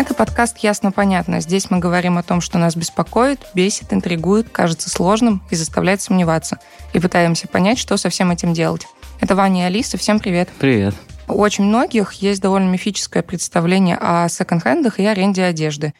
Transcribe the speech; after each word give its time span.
Это 0.00 0.14
подкаст 0.14 0.56
«Ясно-понятно». 0.56 1.42
Здесь 1.42 1.70
мы 1.70 1.78
говорим 1.78 2.16
о 2.16 2.22
том, 2.22 2.40
что 2.40 2.56
нас 2.56 2.74
беспокоит, 2.74 3.38
бесит, 3.52 3.92
интригует, 3.92 4.48
кажется 4.48 4.88
сложным 4.88 5.42
и 5.50 5.56
заставляет 5.56 6.00
сомневаться. 6.00 6.58
И 6.94 6.98
пытаемся 6.98 7.46
понять, 7.48 7.78
что 7.78 7.98
со 7.98 8.08
всем 8.08 8.30
этим 8.30 8.54
делать. 8.54 8.86
Это 9.20 9.36
Ваня 9.36 9.64
и 9.64 9.66
Алиса. 9.66 9.98
Всем 9.98 10.18
привет. 10.18 10.48
Привет. 10.58 10.94
У 11.28 11.34
очень 11.34 11.64
многих 11.64 12.14
есть 12.14 12.40
довольно 12.40 12.70
мифическое 12.70 13.22
представление 13.22 13.98
о 14.00 14.30
секонд-хендах 14.30 15.00
и 15.00 15.04
аренде 15.04 15.44
одежды. 15.44 15.92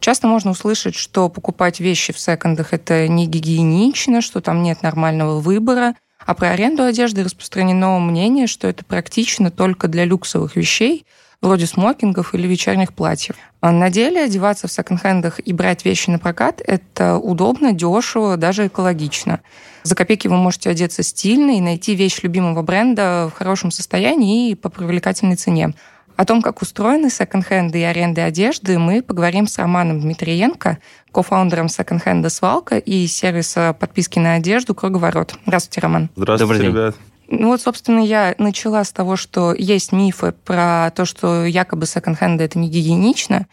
Часто 0.00 0.28
можно 0.28 0.52
услышать, 0.52 0.94
что 0.94 1.28
покупать 1.28 1.78
вещи 1.78 2.14
в 2.14 2.18
секондах– 2.18 2.68
это 2.72 3.06
не 3.06 3.26
гигиенично, 3.26 4.22
что 4.22 4.40
там 4.40 4.62
нет 4.62 4.82
нормального 4.82 5.40
выбора. 5.40 5.94
А 6.24 6.32
про 6.32 6.52
аренду 6.52 6.84
одежды 6.84 7.22
распространено 7.22 7.98
мнение, 7.98 8.46
что 8.46 8.66
это 8.66 8.82
практично 8.82 9.50
только 9.50 9.88
для 9.88 10.06
люксовых 10.06 10.56
вещей, 10.56 11.04
вроде 11.42 11.66
смокингов 11.66 12.34
или 12.34 12.46
вечерних 12.46 12.94
платьев. 12.94 13.36
А 13.60 13.72
на 13.72 13.90
деле 13.90 14.22
одеваться 14.22 14.68
в 14.68 14.72
секонд-хендах 14.72 15.40
и 15.40 15.52
брать 15.52 15.84
вещи 15.84 16.08
на 16.08 16.18
прокат– 16.18 16.62
это 16.66 17.18
удобно, 17.18 17.72
дешево, 17.72 18.36
даже 18.36 18.68
экологично. 18.68 19.40
За 19.82 19.94
копейки 19.96 20.28
вы 20.28 20.36
можете 20.36 20.70
одеться 20.70 21.02
стильно 21.02 21.56
и 21.56 21.60
найти 21.60 21.94
вещь 21.94 22.20
любимого 22.22 22.62
бренда 22.62 23.28
в 23.28 23.36
хорошем 23.36 23.72
состоянии 23.72 24.50
и 24.50 24.54
по 24.54 24.68
привлекательной 24.68 25.36
цене. 25.36 25.74
О 26.16 26.24
том, 26.24 26.42
как 26.42 26.62
устроены 26.62 27.10
секонд-хенды 27.10 27.80
и 27.80 27.82
аренды 27.82 28.20
одежды, 28.20 28.78
мы 28.78 29.02
поговорим 29.02 29.48
с 29.48 29.58
Романом 29.58 30.00
Дмитриенко, 30.00 30.78
кофаундером 31.10 31.68
секонд-хенда 31.68 32.28
«Свалка» 32.28 32.78
и 32.78 33.06
сервиса 33.06 33.72
подписки 33.72 34.18
на 34.18 34.34
одежду 34.34 34.74
«Круговорот». 34.74 35.34
Здравствуйте, 35.46 35.80
Роман. 35.80 36.10
Здравствуйте, 36.14 36.64
ребят. 36.64 36.96
Ну 37.34 37.48
вот, 37.48 37.62
собственно, 37.62 38.00
я 38.00 38.34
начала 38.36 38.84
с 38.84 38.92
того, 38.92 39.16
что 39.16 39.54
есть 39.54 39.90
мифы 39.90 40.32
про 40.44 40.92
то, 40.94 41.06
что 41.06 41.46
якобы 41.46 41.86
секонд-хенды 41.86 42.44
это 42.44 42.58
не 42.58 42.68
гигиенично. 42.68 43.46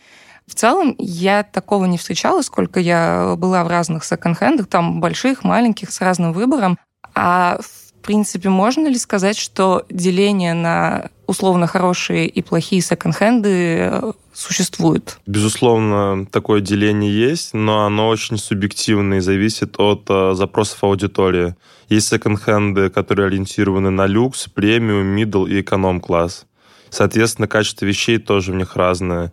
В 0.46 0.54
целом, 0.54 0.96
я 0.98 1.44
такого 1.44 1.86
не 1.86 1.98
встречала, 1.98 2.42
сколько 2.42 2.82
я 2.82 3.36
была 3.38 3.64
в 3.64 3.70
разных 3.70 4.04
секонд-хендах, 4.04 4.68
там 4.68 5.00
больших, 5.00 5.46
маленьких, 5.46 5.92
с 5.92 6.02
разным 6.02 6.34
выбором. 6.34 6.78
А 7.16 7.58
в 7.62 7.89
принципе, 8.00 8.50
можно 8.50 8.88
ли 8.88 8.98
сказать, 8.98 9.38
что 9.38 9.86
деление 9.90 10.54
на 10.54 11.10
условно 11.28 11.68
хорошие 11.68 12.28
и 12.28 12.42
плохие 12.42 12.82
секонд-хенды 12.82 13.50
э, 13.50 14.12
существует? 14.34 15.20
Безусловно, 15.28 16.26
такое 16.26 16.62
деление 16.62 17.12
есть, 17.12 17.54
но 17.54 17.86
оно 17.86 18.08
очень 18.08 18.38
субъективное 18.38 19.20
и 19.20 19.22
зависит 19.22 19.80
от 19.80 20.06
э, 20.10 20.34
запросов 20.34 20.84
аудитории. 20.84 21.56
Есть 21.88 22.08
секонд-хенды, 22.08 22.90
которые 22.90 23.28
ориентированы 23.28 23.90
на 23.90 24.08
люкс, 24.08 24.48
премиум, 24.48 25.06
мидл 25.06 25.46
и 25.46 25.62
эконом-класс. 25.62 26.46
Соответственно, 26.90 27.48
качество 27.48 27.86
вещей 27.86 28.18
тоже 28.18 28.52
в 28.52 28.56
них 28.56 28.76
разное. 28.76 29.32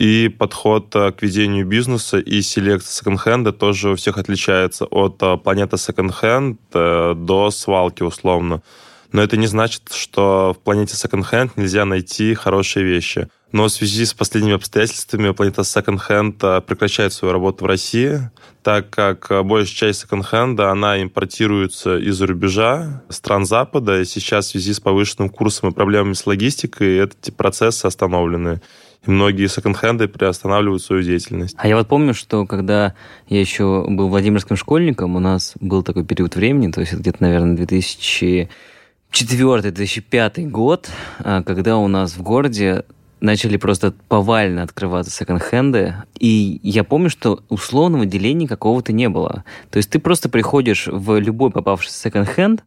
И 0.00 0.30
подход 0.30 0.96
э, 0.96 1.12
к 1.12 1.20
ведению 1.20 1.66
бизнеса 1.66 2.18
и 2.18 2.40
селекция 2.40 2.90
секонд-хенда 2.90 3.52
тоже 3.52 3.90
у 3.90 3.96
всех 3.96 4.16
отличается 4.16 4.86
от 4.86 5.22
э, 5.22 5.36
планеты 5.36 5.76
секонд-хенд 5.76 6.58
э, 6.72 7.14
до 7.14 7.50
свалки 7.50 8.02
условно. 8.02 8.62
Но 9.12 9.22
это 9.22 9.36
не 9.36 9.46
значит, 9.46 9.92
что 9.92 10.56
в 10.58 10.64
планете 10.64 10.96
секонд-хенд 10.96 11.58
нельзя 11.58 11.84
найти 11.84 12.32
хорошие 12.32 12.86
вещи. 12.86 13.28
Но 13.52 13.64
в 13.64 13.68
связи 13.68 14.06
с 14.06 14.14
последними 14.14 14.54
обстоятельствами 14.54 15.32
планета 15.32 15.64
секонд-хенд 15.64 16.38
прекращает 16.64 17.12
свою 17.12 17.34
работу 17.34 17.64
в 17.64 17.68
России, 17.68 18.30
так 18.62 18.88
как 18.88 19.28
большая 19.44 19.74
часть 19.74 20.00
секонд-хенда, 20.00 20.70
она 20.70 21.02
импортируется 21.02 21.98
из-за 21.98 22.26
рубежа, 22.26 23.02
стран 23.10 23.44
Запада, 23.44 24.00
и 24.00 24.06
сейчас 24.06 24.46
в 24.46 24.50
связи 24.52 24.72
с 24.72 24.80
повышенным 24.80 25.28
курсом 25.28 25.68
и 25.68 25.74
проблемами 25.74 26.14
с 26.14 26.24
логистикой 26.26 27.00
эти 27.00 27.30
процессы 27.30 27.84
остановлены 27.84 28.62
и 29.06 29.10
многие 29.10 29.46
секонд-хенды 29.46 30.08
приостанавливают 30.08 30.82
свою 30.82 31.02
деятельность. 31.02 31.54
А 31.58 31.68
я 31.68 31.76
вот 31.76 31.88
помню, 31.88 32.14
что 32.14 32.46
когда 32.46 32.94
я 33.28 33.40
еще 33.40 33.84
был 33.88 34.08
Владимирским 34.08 34.56
школьником, 34.56 35.16
у 35.16 35.20
нас 35.20 35.54
был 35.60 35.82
такой 35.82 36.04
период 36.04 36.36
времени, 36.36 36.70
то 36.70 36.80
есть 36.80 36.92
где-то, 36.92 37.22
наверное, 37.22 37.56
2004-2005 37.56 40.48
год, 40.48 40.90
а, 41.18 41.42
когда 41.42 41.78
у 41.78 41.88
нас 41.88 42.16
в 42.16 42.22
городе 42.22 42.84
начали 43.20 43.56
просто 43.56 43.92
повально 44.08 44.62
открываться 44.62 45.12
секонд-хенды, 45.12 45.94
и 46.18 46.60
я 46.62 46.84
помню, 46.84 47.10
что 47.10 47.42
условного 47.48 48.06
деления 48.06 48.48
какого-то 48.48 48.92
не 48.92 49.08
было. 49.08 49.44
То 49.70 49.76
есть 49.76 49.90
ты 49.90 49.98
просто 49.98 50.28
приходишь 50.28 50.86
в 50.86 51.18
любой 51.18 51.50
попавшийся 51.50 52.00
секонд-хенд, 52.00 52.64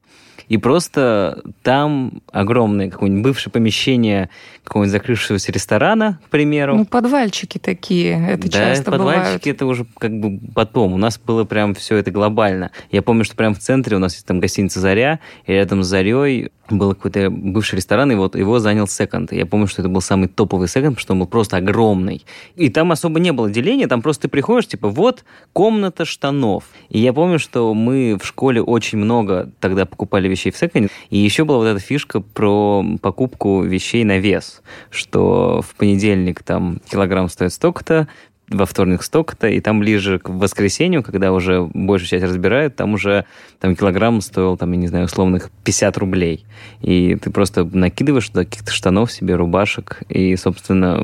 и 0.48 0.58
просто 0.58 1.42
там 1.62 2.22
огромное 2.31 2.90
какое-нибудь 2.90 3.24
бывшее 3.24 3.52
помещение 3.52 4.30
какого-нибудь 4.64 4.92
закрывшегося 4.92 5.52
ресторана, 5.52 6.20
к 6.26 6.30
примеру. 6.30 6.76
Ну, 6.76 6.86
подвальчики 6.86 7.58
такие, 7.58 8.28
это 8.30 8.50
да, 8.50 8.58
часто 8.58 8.92
подвальчики 8.92 9.24
бывают. 9.24 9.48
это 9.48 9.66
уже 9.66 9.86
как 9.98 10.18
бы 10.20 10.40
потом. 10.54 10.94
У 10.94 10.98
нас 10.98 11.20
было 11.20 11.44
прям 11.44 11.76
все 11.76 11.98
это 11.98 12.12
глобально. 12.12 12.72
Я 12.92 13.02
помню, 13.02 13.26
что 13.26 13.36
прям 13.36 13.54
в 13.54 13.59
центре 13.59 13.96
у 13.96 14.00
нас 14.00 14.14
есть 14.14 14.26
там 14.26 14.40
гостиница 14.40 14.80
«Заря», 14.80 15.20
и 15.46 15.52
рядом 15.52 15.84
с 15.84 15.88
«Зарей» 15.88 16.50
был 16.70 16.96
какой-то 16.96 17.30
бывший 17.30 17.75
ресторан, 17.75 18.12
и 18.12 18.16
вот 18.16 18.36
его 18.36 18.60
занял 18.60 18.88
секонд. 18.88 19.34
Я 19.34 19.46
помню, 19.46 19.68
что 19.68 19.81
это 19.81 19.90
был 19.90 20.02
самый 20.02 20.28
топовый 20.28 20.68
секонд, 20.68 20.96
потому 20.96 21.02
что 21.02 21.14
он 21.14 21.20
был 21.20 21.28
просто 21.28 21.58
огромный. 21.58 22.25
И 22.56 22.70
там 22.70 22.92
особо 22.92 23.20
не 23.20 23.34
было 23.34 23.50
деления, 23.50 23.88
там 23.88 24.02
просто 24.02 24.24
ты 24.24 24.28
приходишь, 24.30 24.68
типа, 24.68 24.88
вот 24.88 25.25
комната 25.52 26.06
штанов. 26.06 26.66
И 26.90 27.00
я 27.00 27.12
помню, 27.12 27.38
что 27.38 27.74
мы 27.74 28.18
в 28.22 28.25
школе 28.25 28.62
очень 28.62 28.98
много 28.98 29.52
тогда 29.60 29.86
покупали 29.86 30.30
вещей 30.33 30.51
в 30.51 30.57
секонде, 30.57 30.89
и 31.09 31.17
еще 31.17 31.45
была 31.45 31.59
вот 31.59 31.67
эта 31.67 31.79
фишка 31.79 32.19
про 32.19 32.85
покупку 33.01 33.61
вещей 33.61 34.03
на 34.03 34.19
вес, 34.19 34.61
что 34.89 35.61
в 35.61 35.75
понедельник 35.75 36.44
там 36.44 36.79
килограмм 36.89 37.29
стоит 37.29 37.53
столько-то, 37.53 38.07
во 38.49 38.66
вторник 38.66 39.03
столько-то, 39.03 39.47
и 39.47 39.59
там 39.59 39.79
ближе 39.79 40.19
к 40.19 40.29
воскресенью, 40.29 41.03
когда 41.03 41.31
уже 41.31 41.63
большую 41.73 42.07
часть 42.07 42.23
разбирают, 42.23 42.75
там 42.75 42.94
уже 42.94 43.25
там 43.59 43.75
килограмм 43.75 44.21
стоил, 44.21 44.57
там, 44.57 44.71
я 44.71 44.77
не 44.77 44.88
знаю, 44.88 45.05
условных 45.05 45.49
50 45.63 45.97
рублей. 45.97 46.45
И 46.81 47.15
ты 47.15 47.31
просто 47.31 47.63
накидываешь 47.63 48.27
туда 48.27 48.44
каких-то 48.44 48.71
штанов 48.71 49.11
себе, 49.11 49.35
рубашек, 49.35 50.03
и, 50.09 50.35
собственно, 50.35 51.00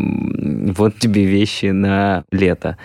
вот 0.74 0.98
тебе 1.00 1.26
вещи 1.26 1.68
на 1.68 2.24
лето. 2.32 2.78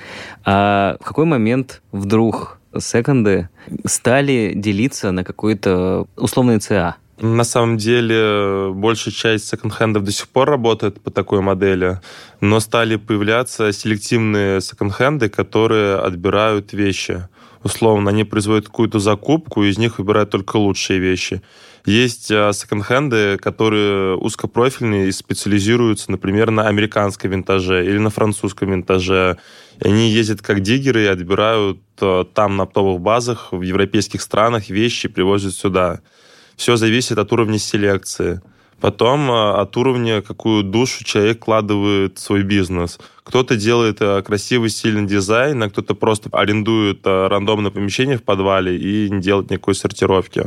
А 0.44 0.96
в 1.00 1.04
какой 1.04 1.24
момент 1.24 1.82
вдруг 1.92 2.58
секонды 2.78 3.48
стали 3.86 4.52
делиться 4.54 5.10
на 5.10 5.24
какой-то 5.24 6.06
условный 6.16 6.58
ЦА? 6.58 6.96
На 7.20 7.44
самом 7.44 7.76
деле, 7.76 8.72
большая 8.72 9.14
часть 9.14 9.46
секонд-хендов 9.46 10.02
до 10.02 10.10
сих 10.10 10.28
пор 10.28 10.50
работает 10.50 11.00
по 11.00 11.10
такой 11.10 11.40
модели, 11.40 12.00
но 12.40 12.58
стали 12.58 12.96
появляться 12.96 13.72
селективные 13.72 14.60
секонд-хенды, 14.60 15.28
которые 15.28 15.96
отбирают 15.96 16.72
вещи. 16.72 17.28
Условно, 17.62 18.10
они 18.10 18.24
производят 18.24 18.66
какую-то 18.66 18.98
закупку, 18.98 19.62
и 19.62 19.70
из 19.70 19.78
них 19.78 19.98
выбирают 19.98 20.30
только 20.30 20.56
лучшие 20.56 20.98
вещи. 20.98 21.40
Есть 21.84 22.30
а, 22.30 22.52
секонд-хенды, 22.54 23.36
которые 23.36 24.16
узкопрофильные 24.16 25.08
и 25.08 25.12
специализируются, 25.12 26.10
например, 26.10 26.50
на 26.50 26.66
американском 26.66 27.30
винтаже 27.30 27.84
или 27.84 27.98
на 27.98 28.08
французском 28.08 28.70
винтаже. 28.70 29.36
И 29.80 29.88
они 29.88 30.10
ездят 30.10 30.40
как 30.40 30.60
диггеры 30.60 31.02
и 31.02 31.06
отбирают 31.06 31.80
а, 32.00 32.24
там 32.24 32.56
на 32.56 32.62
оптовых 32.62 33.00
базах 33.00 33.52
в 33.52 33.60
европейских 33.60 34.22
странах 34.22 34.70
вещи 34.70 35.06
и 35.06 35.10
привозят 35.10 35.52
сюда. 35.52 36.00
Все 36.56 36.76
зависит 36.76 37.18
от 37.18 37.30
уровня 37.32 37.58
селекции. 37.58 38.40
Потом 38.80 39.30
а, 39.30 39.60
от 39.60 39.76
уровня, 39.76 40.22
какую 40.22 40.62
душу 40.62 41.04
человек 41.04 41.36
вкладывает 41.36 42.16
в 42.16 42.20
свой 42.22 42.44
бизнес. 42.44 42.98
Кто-то 43.24 43.56
делает 43.56 43.98
красивый, 44.24 44.70
стильный 44.70 45.06
дизайн, 45.06 45.62
а 45.62 45.68
кто-то 45.68 45.94
просто 45.94 46.30
арендует 46.32 47.06
рандомное 47.06 47.70
помещение 47.70 48.16
в 48.16 48.22
подвале 48.22 48.78
и 48.78 49.10
не 49.10 49.20
делает 49.20 49.50
никакой 49.50 49.74
сортировки. 49.74 50.44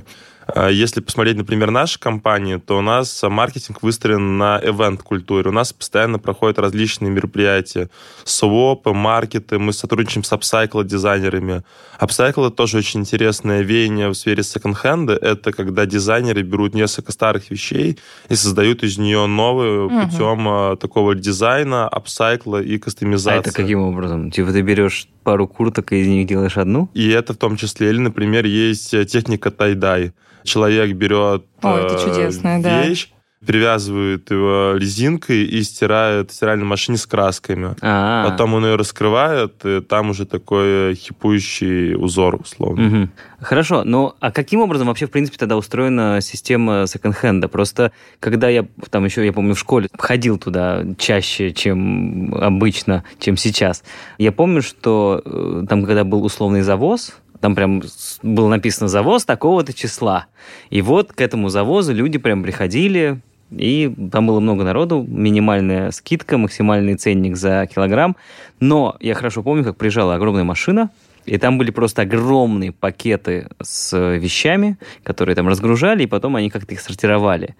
А 0.47 0.69
если 0.69 1.01
посмотреть, 1.01 1.37
например, 1.37 1.71
наши 1.71 1.99
компании, 1.99 2.57
то 2.57 2.77
у 2.77 2.81
нас 2.81 3.21
маркетинг 3.23 3.83
выстроен 3.83 4.37
на 4.37 4.59
event-культуре. 4.59 5.49
У 5.49 5.53
нас 5.53 5.73
постоянно 5.73 6.19
проходят 6.19 6.57
различные 6.57 7.11
мероприятия. 7.11 7.89
Свопы, 8.23 8.93
маркеты, 8.93 9.59
мы 9.59 9.73
сотрудничаем 9.73 10.23
с 10.23 10.31
апсайкл-дизайнерами. 10.31 11.63
Апсайкл— 11.99 12.45
это 12.45 12.55
тоже 12.55 12.77
очень 12.77 13.01
интересное 13.01 13.61
веяние 13.61 14.09
в 14.09 14.13
сфере 14.13 14.43
секонд-хенда. 14.43 15.13
Это 15.13 15.51
когда 15.51 15.85
дизайнеры 15.85 16.43
берут 16.43 16.73
несколько 16.73 17.11
старых 17.11 17.49
вещей 17.49 17.97
и 18.29 18.35
создают 18.35 18.83
из 18.83 18.97
нее 18.97 19.25
новые 19.25 19.85
угу. 19.85 20.01
путем 20.01 20.47
а, 20.47 20.75
такого 20.75 21.15
дизайна, 21.15 21.87
апсайкла 21.87 22.61
и 22.61 22.77
кастомизации. 22.77 23.37
А 23.37 23.41
это 23.41 23.51
каким 23.51 23.81
образом? 23.81 24.31
Типа 24.31 24.51
ты 24.51 24.61
берешь 24.61 25.07
пару 25.23 25.47
курток 25.47 25.91
и 25.91 26.01
из 26.01 26.07
них 26.07 26.27
делаешь 26.27 26.57
одну? 26.57 26.89
И 26.93 27.09
это 27.09 27.33
в 27.33 27.37
том 27.37 27.57
числе. 27.57 27.89
Или, 27.89 27.99
например, 27.99 28.45
есть 28.45 28.91
техника 29.09 29.51
тай-дай 29.51 30.13
человек 30.43 30.95
берет 30.95 31.45
О, 31.61 31.77
это 31.77 31.95
э, 31.95 32.05
чудесная, 32.05 32.83
вещь, 32.83 33.09
привязывают 33.45 34.29
его 34.31 34.73
резинкой 34.75 35.43
и 35.45 35.61
стирают 35.63 36.31
в 36.31 36.33
стиральной 36.33 36.65
машине 36.65 36.97
с 36.97 37.05
красками. 37.05 37.75
А-а-а. 37.81 38.29
Потом 38.29 38.55
он 38.55 38.65
ее 38.65 38.75
раскрывает, 38.75 39.63
и 39.63 39.81
там 39.81 40.09
уже 40.09 40.25
такой 40.25 40.95
хипующий 40.95 41.95
узор, 41.95 42.35
условно. 42.41 42.83
Мгм. 42.83 43.11
Хорошо, 43.39 43.83
ну 43.85 44.13
а 44.19 44.31
каким 44.31 44.61
образом 44.61 44.87
вообще, 44.87 45.05
в 45.05 45.11
принципе, 45.11 45.37
тогда 45.37 45.55
устроена 45.55 46.19
система 46.21 46.87
секонд-хенда? 46.87 47.47
Просто 47.47 47.91
когда 48.19 48.49
я 48.49 48.65
там 48.89 49.05
еще, 49.05 49.23
я 49.25 49.31
помню, 49.31 49.53
в 49.53 49.59
школе 49.59 49.87
ходил 49.97 50.39
туда 50.39 50.83
чаще, 50.97 51.53
чем 51.53 52.33
обычно, 52.35 53.03
чем 53.19 53.37
сейчас, 53.37 53.83
я 54.17 54.31
помню, 54.31 54.63
что 54.63 55.21
э, 55.23 55.65
там, 55.69 55.85
когда 55.85 56.03
был 56.03 56.25
условный 56.25 56.61
завоз, 56.61 57.13
там 57.39 57.55
прям 57.55 57.81
было 58.23 58.47
написано 58.49 58.87
завоз 58.87 59.25
такого-то 59.25 59.73
числа. 59.73 60.27
И 60.69 60.81
вот 60.81 61.13
к 61.13 61.21
этому 61.21 61.49
завозу 61.49 61.93
люди 61.93 62.17
прям 62.17 62.43
приходили, 62.43 63.19
и 63.51 63.93
там 64.11 64.27
было 64.27 64.39
много 64.39 64.63
народу, 64.63 65.05
минимальная 65.07 65.91
скидка, 65.91 66.37
максимальный 66.37 66.95
ценник 66.95 67.37
за 67.37 67.67
килограмм. 67.73 68.15
Но 68.59 68.97
я 68.99 69.13
хорошо 69.13 69.43
помню, 69.43 69.63
как 69.63 69.77
приезжала 69.77 70.15
огромная 70.15 70.43
машина, 70.43 70.89
и 71.25 71.37
там 71.37 71.57
были 71.57 71.71
просто 71.71 72.03
огромные 72.03 72.71
пакеты 72.71 73.49
с 73.61 73.97
вещами, 74.17 74.77
которые 75.03 75.35
там 75.35 75.47
разгружали, 75.47 76.03
и 76.03 76.07
потом 76.07 76.35
они 76.37 76.49
как-то 76.49 76.73
их 76.73 76.79
сортировали. 76.79 77.55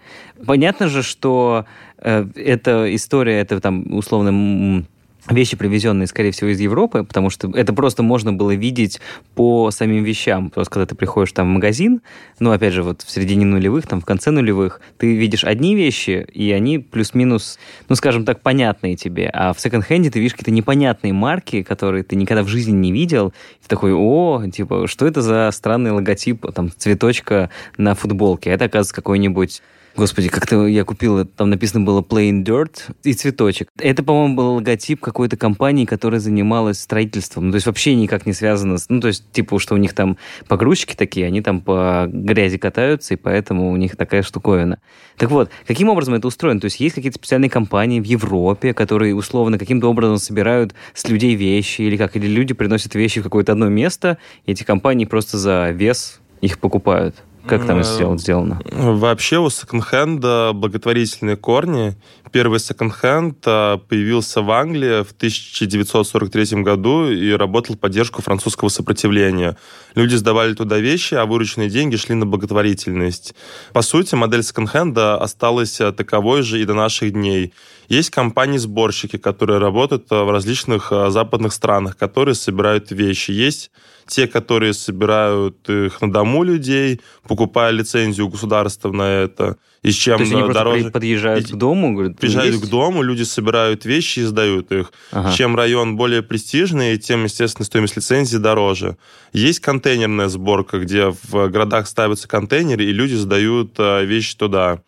Понятно 0.45 0.87
же, 0.87 1.03
что 1.03 1.65
э, 1.97 2.25
эта 2.35 2.93
история, 2.95 3.39
это 3.39 3.59
там 3.59 3.93
условно 3.93 4.85
вещи, 5.29 5.57
привезенные, 5.57 6.07
скорее 6.07 6.31
всего, 6.31 6.49
из 6.49 6.59
Европы, 6.59 7.03
потому 7.03 7.29
что 7.29 7.49
это 7.53 7.73
просто 7.73 8.03
можно 8.03 8.33
было 8.33 8.55
видеть 8.55 8.99
по 9.35 9.71
самим 9.71 10.03
вещам. 10.03 10.49
Просто 10.49 10.73
когда 10.73 10.85
ты 10.85 10.95
приходишь 10.95 11.31
там 11.31 11.47
в 11.47 11.53
магазин, 11.53 12.01
ну, 12.39 12.51
опять 12.51 12.73
же, 12.73 12.83
вот 12.83 13.01
в 13.01 13.09
середине 13.09 13.45
нулевых, 13.45 13.87
там, 13.87 14.01
в 14.01 14.05
конце 14.05 14.31
нулевых, 14.31 14.81
ты 14.97 15.15
видишь 15.15 15.43
одни 15.43 15.75
вещи, 15.75 16.25
и 16.33 16.51
они 16.51 16.79
плюс-минус, 16.79 17.59
ну, 17.89 17.95
скажем 17.95 18.25
так, 18.25 18.41
понятные 18.41 18.95
тебе. 18.95 19.29
А 19.33 19.53
в 19.53 19.59
секонд-хенде 19.59 20.09
ты 20.09 20.19
видишь 20.19 20.33
какие-то 20.33 20.51
непонятные 20.51 21.13
марки, 21.13 21.63
которые 21.63 22.03
ты 22.03 22.15
никогда 22.15 22.43
в 22.43 22.47
жизни 22.47 22.73
не 22.73 22.91
видел. 22.91 23.29
И 23.59 23.63
ты 23.63 23.69
такой, 23.69 23.93
о, 23.93 24.43
типа, 24.51 24.87
что 24.87 25.05
это 25.05 25.21
за 25.21 25.49
странный 25.51 25.91
логотип, 25.91 26.45
там, 26.53 26.71
цветочка 26.75 27.49
на 27.77 27.95
футболке? 27.95 28.49
Это, 28.49 28.65
оказывается, 28.65 28.95
какой-нибудь 28.95 29.61
Господи, 29.97 30.29
как-то 30.29 30.67
я 30.67 30.83
купил, 30.83 31.25
там 31.25 31.49
написано 31.49 31.83
было 31.83 32.01
Plain 32.01 32.43
Dirt 32.43 32.81
и 33.03 33.13
цветочек. 33.13 33.69
Это, 33.79 34.03
по-моему, 34.03 34.35
был 34.35 34.53
логотип 34.53 35.01
какой-то 35.01 35.37
компании, 35.37 35.85
которая 35.85 36.19
занималась 36.19 36.79
строительством. 36.79 37.47
Ну, 37.47 37.51
то 37.53 37.55
есть 37.55 37.65
вообще 37.65 37.95
никак 37.95 38.27
не 38.27 38.33
связано 38.33 38.77
с... 38.77 38.89
Ну, 38.89 39.01
то 39.01 39.07
есть, 39.07 39.31
типа, 39.31 39.57
что 39.57 39.73
у 39.73 39.77
них 39.77 39.93
там 39.93 40.17
погрузчики 40.47 40.93
такие, 40.95 41.25
они 41.25 41.41
там 41.41 41.61
по 41.61 42.07
грязи 42.07 42.59
катаются, 42.59 43.15
и 43.15 43.17
поэтому 43.17 43.71
у 43.71 43.75
них 43.75 43.95
такая 43.95 44.21
штуковина. 44.21 44.77
Так 45.17 45.31
вот, 45.31 45.49
каким 45.65 45.89
образом 45.89 46.13
это 46.13 46.27
устроено? 46.27 46.59
То 46.59 46.65
есть 46.65 46.79
есть 46.79 46.93
какие-то 46.93 47.17
специальные 47.17 47.49
компании 47.49 47.99
в 47.99 48.05
Европе, 48.05 48.75
которые 48.75 49.15
условно 49.15 49.57
каким-то 49.57 49.87
образом 49.89 50.19
собирают 50.19 50.75
с 50.93 51.09
людей 51.09 51.33
вещи, 51.33 51.81
или 51.81 51.97
как? 51.97 52.15
Или 52.15 52.27
люди 52.27 52.53
приносят 52.53 52.93
вещи 52.93 53.19
в 53.19 53.23
какое-то 53.23 53.53
одно 53.53 53.67
место, 53.67 54.19
и 54.45 54.51
эти 54.51 54.61
компании 54.61 55.05
просто 55.05 55.39
за 55.39 55.71
вес 55.71 56.19
их 56.41 56.59
покупают. 56.59 57.15
Как 57.47 57.65
там 57.65 57.83
сделано? 57.83 58.17
сделано? 58.17 58.61
Вообще 58.71 59.37
у 59.39 59.49
секонд-хенда 59.49 60.51
благотворительные 60.53 61.37
корни. 61.37 61.95
Первый 62.31 62.59
секонд-хенд 62.59 63.37
а, 63.45 63.77
появился 63.77 64.41
в 64.41 64.51
Англии 64.51 65.03
в 65.03 65.11
1943 65.11 66.61
году 66.61 67.09
и 67.09 67.31
работал 67.31 67.75
в 67.75 67.79
поддержку 67.79 68.21
французского 68.21 68.69
сопротивления. 68.69 69.57
Люди 69.95 70.15
сдавали 70.15 70.53
туда 70.53 70.77
вещи, 70.77 71.13
а 71.13 71.25
вырученные 71.25 71.69
деньги 71.69 71.95
шли 71.95 72.15
на 72.15 72.25
благотворительность. 72.25 73.33
По 73.73 73.81
сути, 73.81 74.15
модель 74.15 74.43
секонд-хенда 74.43 75.17
осталась 75.17 75.79
а, 75.79 75.91
таковой 75.91 76.41
же 76.41 76.61
и 76.61 76.65
до 76.65 76.73
наших 76.73 77.13
дней. 77.13 77.53
Есть 77.87 78.09
компании-сборщики, 78.09 79.17
которые 79.17 79.59
работают 79.59 80.07
а, 80.09 80.23
в 80.23 80.31
различных 80.31 80.91
а, 80.91 81.09
западных 81.09 81.53
странах, 81.53 81.97
которые 81.97 82.35
собирают 82.35 82.91
вещи. 82.91 83.31
Есть 83.31 83.71
те, 84.07 84.27
которые 84.27 84.73
собирают 84.73 85.69
их 85.69 86.01
на 86.01 86.11
дому 86.11 86.43
людей, 86.43 87.01
покупая 87.27 87.71
лицензию 87.71 88.29
государства 88.29 88.91
на 88.91 89.03
это. 89.03 89.57
И 89.83 89.91
с 89.91 89.95
чем 89.95 90.17
То 90.17 90.23
есть 90.23 90.33
они 90.33 90.43
просто 90.43 90.63
дороже... 90.63 90.91
подъезжают 90.91 91.49
и- 91.49 91.53
к 91.53 91.55
дому, 91.55 91.93
говорят, 91.93 92.17
Приезжают 92.17 92.55
есть? 92.55 92.65
к 92.65 92.69
дому, 92.69 93.03
люди 93.03 93.23
собирают 93.23 93.85
вещи 93.85 94.19
и 94.19 94.23
сдают 94.23 94.71
их. 94.71 94.91
Ага. 95.11 95.33
Чем 95.33 95.55
район 95.55 95.95
более 95.97 96.23
престижный, 96.23 96.97
тем, 96.97 97.25
естественно, 97.25 97.65
стоимость 97.65 97.95
лицензии 97.95 98.37
дороже. 98.37 98.97
Есть 99.33 99.59
контейнерная 99.59 100.29
сборка, 100.29 100.79
где 100.79 101.13
в 101.23 101.49
городах 101.49 101.87
ставятся 101.87 102.27
контейнеры, 102.27 102.85
и 102.85 102.91
люди 102.91 103.15
сдают 103.15 103.73
э, 103.77 104.05
вещи 104.05 104.35
туда. 104.35 104.81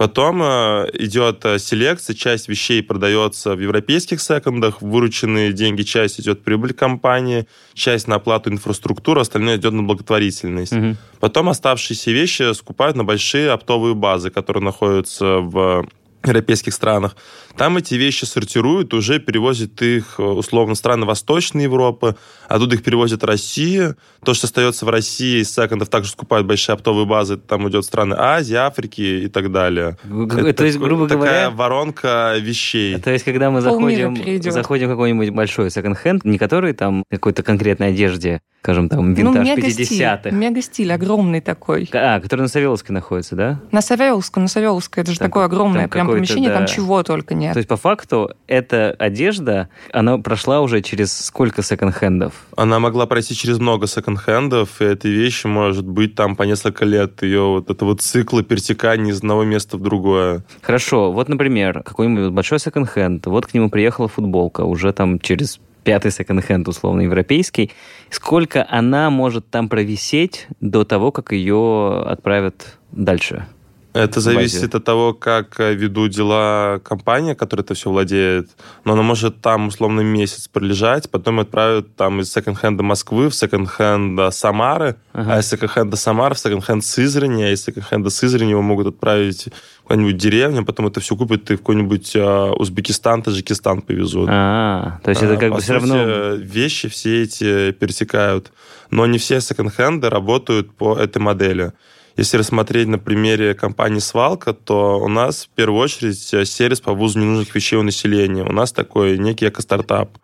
Потом 0.00 0.42
э, 0.42 0.88
идет 0.94 1.44
э, 1.44 1.58
селекция, 1.58 2.16
часть 2.16 2.48
вещей 2.48 2.82
продается 2.82 3.54
в 3.54 3.60
европейских 3.60 4.22
секондах, 4.22 4.80
вырученные 4.80 5.52
деньги, 5.52 5.82
часть 5.82 6.18
идет 6.18 6.42
прибыль 6.42 6.72
компании, 6.72 7.46
часть 7.74 8.08
на 8.08 8.14
оплату 8.14 8.48
инфраструктуры, 8.48 9.20
остальное 9.20 9.58
идет 9.58 9.74
на 9.74 9.82
благотворительность. 9.82 10.72
Мгм. 10.72 10.96
Потом 11.20 11.50
оставшиеся 11.50 12.12
вещи 12.12 12.54
скупают 12.54 12.96
на 12.96 13.04
большие 13.04 13.50
оптовые 13.50 13.94
базы, 13.94 14.30
которые 14.30 14.64
находятся 14.64 15.40
в 15.40 15.86
европейских 16.24 16.74
странах. 16.74 17.16
Там 17.56 17.76
эти 17.76 17.94
вещи 17.94 18.24
сортируют, 18.24 18.92
уже 18.94 19.18
перевозят 19.18 19.80
их 19.82 20.16
э, 20.18 20.22
условно 20.22 20.74
страны 20.74 21.06
Восточной 21.06 21.62
Европы, 21.64 22.16
оттуда 22.48 22.76
их 22.76 22.82
перевозят 22.82 23.22
в 23.22 23.26
Россию. 23.26 23.96
То, 24.24 24.34
что 24.34 24.46
остается 24.46 24.84
в 24.84 24.90
России 24.90 25.40
из 25.40 25.52
секондов, 25.54 25.88
также 25.88 26.10
скупают 26.10 26.46
большие 26.46 26.74
оптовые 26.74 27.06
базы, 27.06 27.36
там 27.38 27.68
идет 27.68 27.84
страны 27.84 28.14
Азии, 28.18 28.54
Африки 28.54 29.00
и 29.24 29.28
так 29.28 29.50
далее. 29.50 29.96
Г- 30.04 30.52
То 30.52 30.64
есть, 30.64 30.78
грубо 30.78 31.08
такая 31.08 31.18
говоря, 31.18 31.50
воронка 31.50 32.34
вещей. 32.38 32.98
то 32.98 33.10
есть, 33.10 33.24
когда 33.24 33.50
мы 33.50 33.60
заходим, 33.60 34.16
заходим 34.52 34.88
в 34.88 34.90
какой-нибудь 34.90 35.30
большой 35.30 35.70
секонд-хенд, 35.70 36.24
не 36.24 36.38
который 36.38 36.72
там 36.74 37.04
какой-то 37.10 37.42
конкретной 37.42 37.88
одежде, 37.88 38.40
скажем, 38.62 38.88
там, 38.90 39.10
Ну, 39.10 39.14
винтаж 39.14 39.46
мега-стиль. 39.46 39.86
50-х, 40.02 40.30
Мега-стиль 40.30 40.92
огромный 40.92 41.40
такой. 41.40 41.88
а, 41.94 42.20
который 42.20 42.42
на 42.42 42.48
Савеловской 42.48 42.92
находится, 42.92 43.34
да? 43.36 43.60
На 43.72 43.80
Савеловском, 43.80 44.42
на 44.42 44.48
Савеловской, 44.48 45.02
это 45.02 45.12
же 45.12 45.18
Там- 45.18 45.28
такое 45.28 45.44
огромное 45.46 45.88
прям 45.88 46.09
какой-то, 46.10 46.26
помещение, 46.26 46.50
там 46.50 46.66
да. 46.66 46.66
чего 46.66 47.02
только 47.02 47.34
нет. 47.34 47.54
То 47.54 47.58
есть, 47.58 47.68
по 47.68 47.76
факту, 47.76 48.30
эта 48.46 48.90
одежда, 48.98 49.68
она 49.92 50.18
прошла 50.18 50.60
уже 50.60 50.82
через 50.82 51.12
сколько 51.12 51.62
секонд-хендов? 51.62 52.34
Она 52.56 52.78
могла 52.78 53.06
пройти 53.06 53.34
через 53.34 53.58
много 53.58 53.86
секонд-хендов, 53.86 54.80
и 54.80 54.84
этой 54.84 55.10
вещи 55.10 55.46
может 55.46 55.86
быть 55.86 56.14
там 56.14 56.36
по 56.36 56.44
несколько 56.44 56.84
лет. 56.84 57.22
Ее 57.22 57.42
вот 57.42 57.70
этого 57.70 57.96
цикла 57.96 58.42
перетекания 58.42 59.12
из 59.12 59.18
одного 59.18 59.44
места 59.44 59.76
в 59.76 59.82
другое. 59.82 60.44
Хорошо, 60.62 61.12
вот, 61.12 61.28
например, 61.28 61.82
какой-нибудь 61.82 62.32
большой 62.32 62.58
секонд-хенд, 62.58 63.26
вот 63.26 63.46
к 63.46 63.54
нему 63.54 63.70
приехала 63.70 64.08
футболка, 64.08 64.62
уже 64.62 64.92
там 64.92 65.18
через 65.18 65.60
пятый 65.84 66.10
секонд-хенд, 66.10 66.68
условно, 66.68 67.02
европейский. 67.02 67.70
Сколько 68.10 68.66
она 68.68 69.10
может 69.10 69.48
там 69.48 69.68
провисеть 69.68 70.46
до 70.60 70.84
того, 70.84 71.12
как 71.12 71.32
ее 71.32 72.02
отправят 72.06 72.78
дальше? 72.92 73.46
Это 73.92 74.20
зависит 74.20 74.60
базе. 74.62 74.76
от 74.76 74.84
того, 74.84 75.14
как 75.14 75.58
э, 75.58 75.74
ведут 75.74 76.12
дела 76.12 76.78
компания, 76.84 77.34
которая 77.34 77.64
это 77.64 77.74
все 77.74 77.90
владеет. 77.90 78.48
Но 78.84 78.92
она 78.92 79.02
может 79.02 79.40
там 79.40 79.68
условно 79.68 80.00
месяц 80.02 80.46
пролежать, 80.46 81.10
потом 81.10 81.40
отправят 81.40 81.96
там 81.96 82.20
из 82.20 82.32
секонд-хенда 82.32 82.82
Москвы 82.84 83.28
в 83.28 83.34
секонд-хенд 83.34 84.32
Самары, 84.32 84.96
Ага. 85.12 85.34
а 85.34 85.38
из 85.40 85.48
секонд-хенда 85.48 85.96
Самары 85.96 86.34
в 86.34 86.38
секонд-хенд 86.38 86.84
Сызрани, 86.84 87.42
а 87.42 87.50
из 87.50 87.64
секонд-хенда 87.64 88.10
Сызрани 88.10 88.50
его 88.50 88.62
могут 88.62 88.86
отправить 88.86 89.46
в 89.84 89.88
какую-нибудь 89.88 90.16
деревню, 90.18 90.64
потом 90.64 90.86
это 90.86 91.00
все 91.00 91.16
купят 91.16 91.50
и 91.50 91.54
в 91.56 91.58
какой-нибудь 91.58 92.14
э, 92.14 92.50
Узбекистан, 92.56 93.22
Таджикистан 93.22 93.82
повезут. 93.82 94.28
А, 94.30 95.00
то 95.02 95.10
есть 95.10 95.22
это 95.22 95.34
А, 95.34 95.36
как 95.36 95.50
по 95.50 95.56
бы 95.56 95.60
все 95.62 95.80
сути, 95.80 95.90
равно... 95.92 96.34
вещи 96.36 96.88
все 96.88 97.22
эти 97.24 97.72
пересекают. 97.72 98.52
Но 98.90 99.06
не 99.06 99.18
все 99.18 99.40
секонд-хенды 99.40 100.08
работают 100.08 100.72
по 100.72 100.96
этой 100.96 101.18
модели. 101.18 101.72
Если 102.20 102.36
рассмотреть 102.36 102.86
на 102.86 102.98
примере 102.98 103.54
компании 103.54 103.98
«Свалка», 103.98 104.52
то 104.52 105.00
у 105.00 105.08
нас 105.08 105.46
в 105.46 105.48
первую 105.56 105.80
очередь 105.80 106.34
э, 106.34 106.44
сервис 106.44 106.82
по 106.82 106.92
ввозу 106.92 107.18
ненужных 107.18 107.54
вещей 107.54 107.76
у 107.76 107.82
населения. 107.82 108.44
У 108.44 108.52
нас 108.52 108.72
такой 108.72 109.16
некий 109.16 109.48
эко-стартап. 109.48 110.18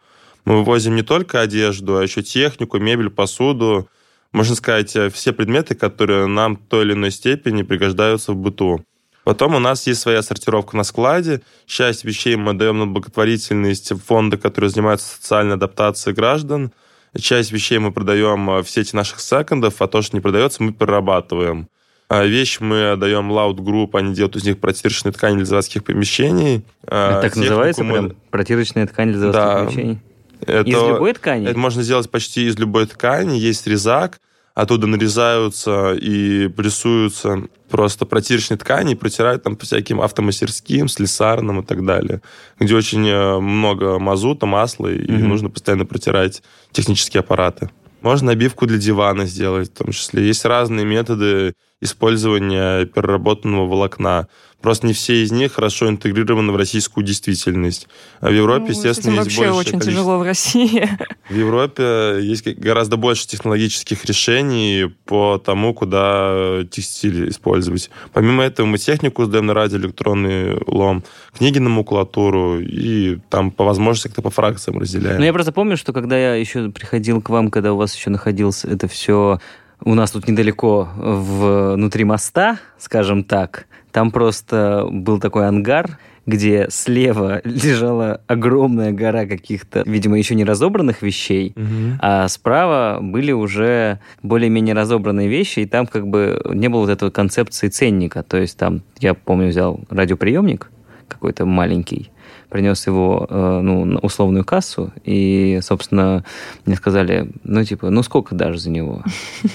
Мы 0.45 0.59
вывозим 0.59 0.95
не 0.95 1.01
только 1.01 1.41
одежду, 1.41 1.97
а 1.97 2.03
еще 2.03 2.23
технику, 2.23 2.79
мебель, 2.79 3.09
посуду. 3.09 3.89
Можно 4.31 4.57
сказать, 4.57 4.95
э, 4.95 5.09
все 5.09 5.33
предметы, 5.33 5.75
которые 5.75 6.27
нам 6.27 6.57
в 6.57 6.69
той 6.69 6.85
или 6.85 6.93
иной 6.93 7.11
степени 7.11 7.63
пригождаются 7.63 8.33
в 8.33 8.37
быту. 8.37 8.85
Потом 9.25 9.55
у 9.55 9.59
нас 9.59 9.87
есть 9.87 10.03
своя 10.03 10.21
сортировка 10.21 10.77
на 10.77 10.85
складе. 10.85 11.41
Часть 11.65 12.05
вещей 12.05 12.37
мы 12.37 12.53
даем 12.53 12.79
на 12.79 12.87
благотворительность 12.87 13.93
в 13.93 14.01
фонды, 14.01 14.37
которые 14.37 14.69
занимаются 14.69 15.17
социальной 15.17 15.55
адаптацией 15.55 16.15
граждан. 16.15 16.73
Часть 17.19 17.53
вещей 17.53 17.79
мы 17.79 17.91
продаем 17.91 18.51
э, 18.51 18.63
в 18.63 18.69
сети 18.69 18.95
наших 18.95 19.19
секондов, 19.19 19.81
а 19.81 19.87
то, 19.87 20.03
что 20.03 20.15
не 20.15 20.21
продается, 20.21 20.63
мы 20.63 20.75
перерабатываем. 20.75 21.71
А 22.09 22.25
Вещь 22.25 22.59
мы 22.61 22.97
даем 22.97 23.33
Loud 23.33 23.57
Group, 23.57 23.91
они 23.95 24.15
делают 24.15 24.37
из 24.37 24.45
них 24.45 24.59
протирочные 24.59 25.13
ткани 25.13 25.37
для 25.37 25.45
заводских 25.45 25.83
помещений. 25.83 26.65
А 26.87 27.13
Это 27.13 27.23
так 27.23 27.33
технику 27.33 27.51
называется 27.51 27.85
мы- 27.85 27.93
прям 27.95 28.17
протирочная 28.31 28.87
ткань 28.87 29.11
для 29.11 29.19
заводских 29.19 29.45
Да. 29.45 29.65
помещений? 29.65 29.99
Это, 30.41 30.69
Из 30.71 30.75
любой 30.75 31.13
ткани? 31.15 31.47
это 31.49 31.59
можно 31.59 31.83
сделать 31.83 32.09
почти 32.11 32.47
из 32.47 32.57
любой 32.59 32.87
ткани. 32.87 33.37
Есть 33.37 33.67
резак, 33.67 34.21
оттуда 34.55 34.87
нарезаются 34.87 35.95
и 35.95 36.49
прессуются 36.49 37.43
просто 37.71 38.07
протирочной 38.07 38.57
ткани, 38.57 38.95
протирают 38.95 39.43
там 39.43 39.57
по 39.57 39.65
всяким 39.65 40.01
автомастерским, 40.01 40.89
слесарным 40.89 41.61
и 41.61 41.65
так 41.65 41.85
далее, 41.85 42.23
где 42.61 42.77
очень 42.77 43.07
э, 43.09 43.39
много 43.41 43.99
мазута, 43.99 44.47
масла, 44.47 44.89
и 44.89 44.99
mm-hmm. 44.99 45.23
нужно 45.25 45.51
постоянно 45.51 45.87
протирать 45.87 46.43
технические 46.71 47.21
аппараты. 47.21 47.71
Можно 48.07 48.27
набивку 48.27 48.67
для 48.67 48.79
дивана 48.79 49.27
сделать, 49.27 49.69
в 49.69 49.79
том 49.79 49.91
числе. 49.91 50.29
Есть 50.29 50.45
разные 50.45 50.87
методы 50.87 51.55
использования 51.81 52.87
переработанного 52.87 53.67
волокна. 53.67 54.29
Просто 54.67 54.89
не 54.89 54.95
все 54.95 55.23
из 55.23 55.31
них 55.31 55.53
хорошо 55.53 55.89
интегрированы 55.89 56.51
в 56.51 56.57
российскую 56.57 57.07
действительность. 57.07 57.87
А 58.19 58.31
в 58.31 58.33
Европе, 58.33 58.65
ну, 58.65 58.71
естественно, 58.71 59.13
есть 59.13 59.23
вообще 59.27 59.53
больше 59.53 59.61
очень 59.61 59.79
тяжело 59.79 60.19
в 60.19 60.23
России. 60.23 60.89
В 61.31 61.37
Европе 61.37 62.19
есть 62.21 62.45
гораздо 62.59 62.97
больше 62.97 63.29
технологических 63.29 64.05
решений 64.07 64.93
по 65.05 65.39
тому, 65.39 65.73
куда 65.73 66.65
текстиль 66.69 67.29
использовать. 67.29 67.91
Помимо 68.13 68.43
этого, 68.43 68.67
мы 68.67 68.79
технику 68.79 69.25
сдаем 69.25 69.47
на 69.47 69.55
радиоэлектронный 69.55 70.59
лом, 70.67 71.05
книги 71.33 71.61
на 71.61 71.69
макулатуру, 71.69 72.59
и 72.59 73.19
там 73.31 73.53
по 73.53 73.63
возможности 73.63 74.09
как-то 74.09 74.23
по 74.23 74.31
фракциям 74.31 74.81
разделяем. 74.81 75.21
Ну, 75.21 75.25
я 75.25 75.33
просто 75.33 75.53
помню, 75.53 75.77
что 75.77 75.93
когда 75.93 76.19
я 76.19 76.35
еще 76.35 76.71
приходил 76.71 77.23
к 77.23 77.29
вам, 77.29 77.53
когда 77.53 77.73
у 77.73 77.77
вас 77.77 77.95
еще 77.95 78.11
находился 78.11 78.67
это 78.67 78.89
все 78.89 79.39
у 79.85 79.95
нас 79.95 80.11
тут 80.11 80.29
недалеко 80.29 80.89
внутри 80.97 82.05
моста, 82.05 82.59
скажем 82.79 83.25
так, 83.25 83.67
там 83.93 84.11
просто 84.11 84.87
был 84.91 85.21
такой 85.21 85.49
ангар, 85.49 85.99
где 86.27 86.67
слева 86.71 87.41
лежала 87.45 88.21
огромная 88.27 88.93
гора 88.93 89.27
каких-то, 89.27 89.85
видимо, 89.87 90.19
еще 90.19 90.35
не 90.35 90.45
разобранных 90.45 91.03
вещей, 91.03 91.55
угу. 91.57 91.99
а 92.01 92.29
справа 92.29 92.99
были 93.01 93.33
уже 93.33 94.01
более-менее 94.23 94.75
разобранные 94.75 95.29
вещи, 95.29 95.61
и 95.61 95.67
там 95.67 95.87
как 95.87 96.07
бы 96.09 96.43
не 96.53 96.69
было 96.69 96.81
вот 96.81 96.91
этой 96.91 97.11
концепции 97.11 97.69
ценника. 97.69 98.23
То 98.23 98.37
есть 98.37 98.59
там, 98.59 98.83
я 98.99 99.15
помню, 99.15 99.49
взял 99.49 99.81
радиоприемник 99.89 100.71
какой-то 101.09 101.47
маленький, 101.47 102.11
принес 102.49 102.87
его, 102.87 103.27
э, 103.29 103.61
ну, 103.63 103.85
на 103.85 103.99
условную 104.01 104.45
кассу, 104.45 104.93
и, 105.05 105.59
собственно, 105.63 106.25
мне 106.65 106.77
сказали, 106.77 107.31
ну, 107.45 107.65
типа, 107.65 107.91
ну, 107.91 108.03
сколько 108.03 108.35
даже 108.35 108.59
за 108.59 108.71
него? 108.71 109.03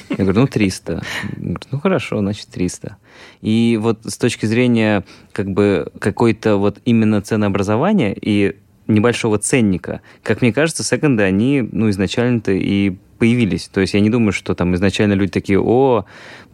Я 0.10 0.24
говорю, 0.24 0.42
ну, 0.42 0.48
300. 0.48 1.02
Говорю, 1.38 1.60
ну, 1.72 1.80
хорошо, 1.80 2.20
значит, 2.20 2.48
300. 2.48 2.98
И 3.42 3.80
вот 3.82 4.00
с 4.06 4.18
точки 4.18 4.46
зрения, 4.46 5.04
как 5.32 5.50
бы, 5.52 5.92
какой-то 6.00 6.58
вот 6.58 6.80
именно 6.86 7.22
ценообразования 7.22 8.14
и 8.14 8.58
небольшого 8.88 9.38
ценника, 9.38 10.02
как 10.24 10.42
мне 10.42 10.52
кажется, 10.54 10.84
секонды, 10.84 11.24
они, 11.24 11.68
ну, 11.72 11.90
изначально-то 11.90 12.52
и 12.52 12.98
появились. 13.22 13.70
То 13.72 13.82
есть 13.82 13.94
я 13.94 14.00
не 14.00 14.10
думаю, 14.10 14.32
что 14.34 14.56
там 14.56 14.74
изначально 14.74 15.14
люди 15.14 15.32
такие, 15.32 15.60
о, 15.62 16.06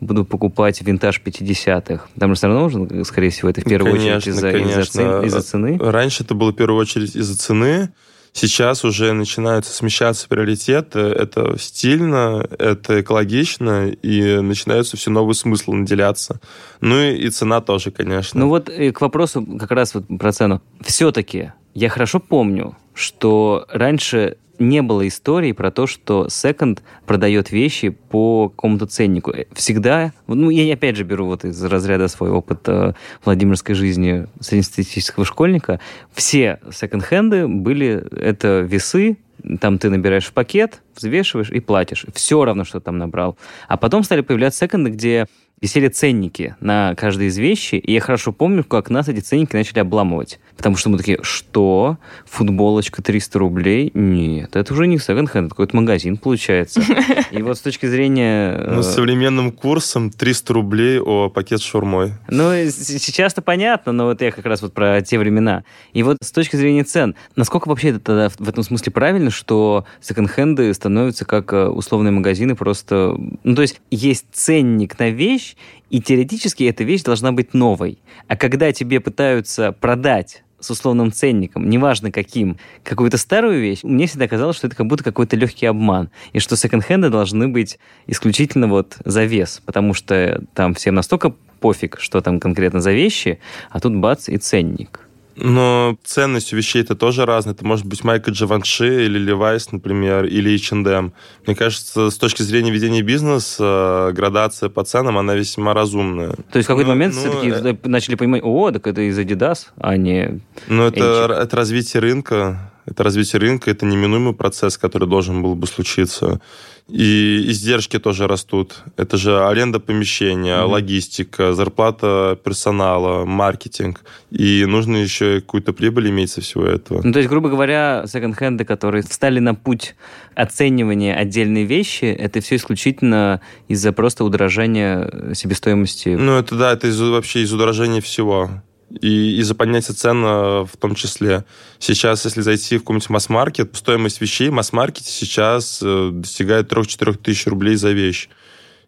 буду 0.01 0.25
покупать 0.25 0.81
винтаж 0.81 1.21
50-х. 1.25 2.07
Там 2.19 2.31
же 2.31 2.35
все 2.35 2.47
равно 2.47 2.63
нужно, 2.63 3.05
скорее 3.05 3.29
всего, 3.29 3.49
это 3.49 3.61
в 3.61 3.63
первую 3.63 3.93
конечно, 3.93 4.17
очередь 4.17 4.35
из-за, 4.35 4.49
из-за, 4.49 4.83
цен, 4.83 5.23
из-за 5.23 5.41
цены. 5.41 5.77
Раньше 5.79 6.23
это 6.23 6.35
было 6.35 6.51
в 6.51 6.55
первую 6.55 6.81
очередь 6.81 7.15
из-за 7.15 7.37
цены. 7.37 7.93
Сейчас 8.33 8.83
уже 8.83 9.13
начинаются 9.13 9.73
смещаться 9.73 10.27
приоритеты. 10.27 10.99
Это 10.99 11.57
стильно, 11.57 12.45
это 12.59 12.99
экологично, 12.99 13.87
и 13.87 14.41
начинаются 14.41 14.97
все 14.97 15.09
новые 15.09 15.35
смыслы 15.35 15.77
наделяться. 15.77 16.41
Ну 16.81 17.01
и, 17.01 17.15
и 17.15 17.29
цена 17.29 17.61
тоже, 17.61 17.91
конечно. 17.91 18.37
Ну 18.41 18.49
вот 18.49 18.69
к 18.69 18.99
вопросу 18.99 19.41
как 19.57 19.71
раз 19.71 19.95
вот 19.95 20.03
про 20.19 20.33
цену. 20.33 20.61
Все-таки 20.81 21.53
я 21.73 21.87
хорошо 21.87 22.19
помню, 22.19 22.75
что 22.93 23.65
раньше 23.69 24.35
не 24.59 24.81
было 24.81 25.07
истории 25.07 25.51
про 25.51 25.71
то, 25.71 25.87
что 25.87 26.29
секонд 26.29 26.83
продает 27.05 27.51
вещи 27.51 27.89
по 27.89 28.49
какому-то 28.49 28.87
ценнику. 28.87 29.33
Всегда, 29.53 30.13
ну, 30.27 30.49
я 30.49 30.73
опять 30.73 30.95
же 30.97 31.03
беру 31.03 31.27
вот 31.27 31.45
из 31.45 31.63
разряда 31.63 32.07
свой 32.07 32.29
опыт 32.29 32.61
э, 32.67 32.93
Владимирской 33.23 33.75
жизни 33.75 34.27
среднестатистического 34.39 35.25
школьника. 35.25 35.79
Все 36.11 36.59
секонд-хенды 36.71 37.47
были, 37.47 38.05
это 38.11 38.61
весы, 38.61 39.17
там 39.59 39.77
ты 39.77 39.89
набираешь 39.89 40.25
в 40.25 40.33
пакет, 40.33 40.81
взвешиваешь 40.95 41.51
и 41.51 41.59
платишь. 41.59 42.05
Все 42.13 42.43
равно, 42.43 42.63
что 42.63 42.79
там 42.79 42.97
набрал. 42.97 43.37
А 43.67 43.77
потом 43.77 44.03
стали 44.03 44.21
появляться 44.21 44.59
секонды, 44.59 44.89
где 44.89 45.27
висели 45.61 45.87
ценники 45.87 46.55
на 46.59 46.93
каждой 46.95 47.27
из 47.27 47.37
вещей, 47.37 47.79
и 47.79 47.93
я 47.93 47.99
хорошо 47.99 48.31
помню, 48.31 48.63
как 48.63 48.89
нас 48.89 49.07
эти 49.07 49.19
ценники 49.19 49.55
начали 49.55 49.79
обламывать. 49.79 50.39
Потому 50.55 50.75
что 50.75 50.89
мы 50.89 50.97
такие, 50.97 51.19
что? 51.21 51.97
Футболочка 52.25 53.01
300 53.01 53.39
рублей? 53.39 53.91
Нет, 53.93 54.55
это 54.55 54.73
уже 54.73 54.87
не 54.87 54.97
секонд-хенд, 54.97 55.47
это 55.47 55.49
какой-то 55.49 55.75
магазин 55.75 56.17
получается. 56.17 56.81
И 57.31 57.41
вот 57.41 57.57
с 57.57 57.61
точки 57.61 57.85
зрения... 57.85 58.57
Ну, 58.67 58.83
с 58.83 58.89
э, 58.89 58.91
современным 58.91 59.51
курсом 59.51 60.11
300 60.11 60.53
рублей 60.53 60.99
о 60.99 61.29
пакет 61.29 61.61
с 61.61 61.63
шурмой. 61.63 62.13
Ну, 62.29 62.51
сейчас-то 62.69 63.41
понятно, 63.41 63.91
но 63.91 64.05
вот 64.05 64.21
я 64.21 64.31
как 64.31 64.45
раз 64.45 64.61
вот 64.61 64.73
про 64.73 65.01
те 65.01 65.17
времена. 65.17 65.63
И 65.93 66.03
вот 66.03 66.17
с 66.21 66.31
точки 66.31 66.55
зрения 66.55 66.83
цен, 66.83 67.15
насколько 67.35 67.67
вообще 67.67 67.89
это 67.89 67.99
тогда 67.99 68.29
в 68.29 68.49
этом 68.49 68.63
смысле 68.63 68.91
правильно, 68.91 69.31
что 69.31 69.85
секонд-хенды 70.01 70.73
становятся 70.73 71.25
как 71.25 71.53
э, 71.53 71.67
условные 71.67 72.11
магазины 72.11 72.55
просто... 72.55 73.15
Ну, 73.43 73.55
то 73.55 73.61
есть 73.61 73.81
есть 73.91 74.25
ценник 74.31 74.97
на 74.99 75.09
вещь, 75.09 75.46
и 75.89 76.01
теоретически 76.01 76.63
эта 76.63 76.83
вещь 76.83 77.03
должна 77.03 77.31
быть 77.31 77.53
новой. 77.53 77.99
А 78.27 78.35
когда 78.35 78.71
тебе 78.71 78.99
пытаются 78.99 79.71
продать 79.71 80.43
с 80.59 80.71
условным 80.71 81.11
ценником, 81.11 81.69
неважно 81.69 82.11
каким, 82.11 82.57
какую-то 82.83 83.17
старую 83.17 83.61
вещь, 83.61 83.83
мне 83.83 84.07
всегда 84.07 84.27
казалось, 84.27 84.57
что 84.57 84.67
это 84.67 84.75
как 84.75 84.87
будто 84.87 85.03
какой-то 85.03 85.35
легкий 85.35 85.67
обман, 85.67 86.09
и 86.33 86.39
что 86.39 86.55
секонд-хенды 86.55 87.09
должны 87.09 87.47
быть 87.47 87.79
исключительно 88.07 88.67
вот 88.67 88.97
за 89.05 89.25
вес, 89.25 89.61
потому 89.65 89.93
что 89.93 90.43
там 90.53 90.73
всем 90.73 90.95
настолько 90.95 91.33
пофиг, 91.59 91.99
что 91.99 92.21
там 92.21 92.39
конкретно 92.39 92.81
за 92.81 92.91
вещи, 92.91 93.39
а 93.69 93.79
тут 93.79 93.95
бац 93.95 94.29
и 94.29 94.37
ценник. 94.37 95.06
Но 95.39 95.97
ценность 96.03 96.51
у 96.51 96.57
вещей 96.57 96.81
это 96.81 96.95
тоже 96.95 97.25
разная. 97.25 97.53
Это 97.53 97.65
может 97.65 97.85
быть 97.85 98.03
Майка 98.03 98.31
Джованши 98.31 99.05
или 99.05 99.19
Левайс, 99.19 99.71
например, 99.71 100.25
или 100.25 100.55
H&M. 100.55 101.13
Мне 101.45 101.55
кажется, 101.55 102.09
с 102.09 102.17
точки 102.17 102.41
зрения 102.41 102.71
ведения 102.71 103.03
бизнеса, 103.03 104.11
градация 104.13 104.69
по 104.69 104.83
ценам, 104.83 105.17
она 105.17 105.35
весьма 105.35 105.73
разумная. 105.73 106.31
То 106.51 106.57
есть 106.57 106.65
в 106.65 106.67
какой-то 106.67 106.89
ну, 106.89 106.95
момент 106.95 107.13
ну, 107.15 107.21
все-таки 107.21 107.49
э... 107.49 107.77
начали 107.87 108.15
понимать, 108.15 108.41
о, 108.43 108.71
так 108.71 108.87
это 108.87 109.01
из 109.01 109.17
Adidas, 109.19 109.67
а 109.77 109.95
не 109.95 110.41
Ну, 110.67 110.83
это, 110.83 111.39
это 111.39 111.55
развитие 111.55 112.01
рынка. 112.01 112.71
Это 112.87 113.03
развитие 113.03 113.41
рынка, 113.41 113.69
это 113.69 113.85
неминуемый 113.85 114.33
процесс, 114.33 114.77
который 114.77 115.09
должен 115.09 115.43
был 115.43 115.55
бы 115.55 115.67
случиться. 115.67 116.39
И 116.87 117.43
издержки 117.47 117.99
тоже 117.99 118.27
растут. 118.27 118.83
Это 118.95 119.17
же 119.17 119.45
аренда 119.45 119.81
помещения, 119.81 120.55
mm-hmm. 120.55 120.69
логистика, 120.69 121.53
зарплата 121.53 122.39
персонала, 122.41 123.25
маркетинг. 123.25 124.05
И 124.31 124.63
нужно 124.65 124.95
еще 124.95 125.41
какую-то 125.41 125.73
прибыль 125.73 126.09
иметь 126.09 126.31
со 126.31 126.39
всего 126.39 126.63
этого. 126.63 127.01
Ну, 127.03 127.11
то 127.11 127.19
есть, 127.19 127.29
грубо 127.29 127.49
говоря, 127.49 128.05
секонд-хенды, 128.07 128.63
которые 128.63 129.03
встали 129.03 129.39
на 129.39 129.53
путь 129.53 129.95
оценивания 130.33 131.13
отдельной 131.13 131.65
вещи, 131.65 132.05
это 132.05 132.39
все 132.39 132.55
исключительно 132.55 133.41
из-за 133.67 133.91
просто 133.91 134.23
удорожания 134.23 135.33
себестоимости. 135.33 136.09
Ну, 136.09 136.37
это 136.37 136.55
да, 136.55 136.71
это 136.71 136.87
из, 136.87 136.97
вообще 137.01 137.41
из 137.41 137.51
удорожания 137.51 137.99
всего 137.99 138.49
и 138.89 139.39
из-за 139.39 139.55
поднятия 139.55 139.93
цен 139.93 140.23
э, 140.23 140.65
в 140.65 140.77
том 140.79 140.95
числе. 140.95 141.45
Сейчас, 141.79 142.25
если 142.25 142.41
зайти 142.41 142.77
в 142.77 142.81
какой-нибудь 142.81 143.09
масс-маркет, 143.09 143.75
стоимость 143.75 144.21
вещей 144.21 144.49
в 144.49 144.53
масс-маркете 144.53 145.11
сейчас 145.11 145.79
э, 145.83 146.09
достигает 146.13 146.71
3-4 146.71 147.17
тысяч 147.17 147.47
рублей 147.47 147.75
за 147.75 147.91
вещь. 147.91 148.29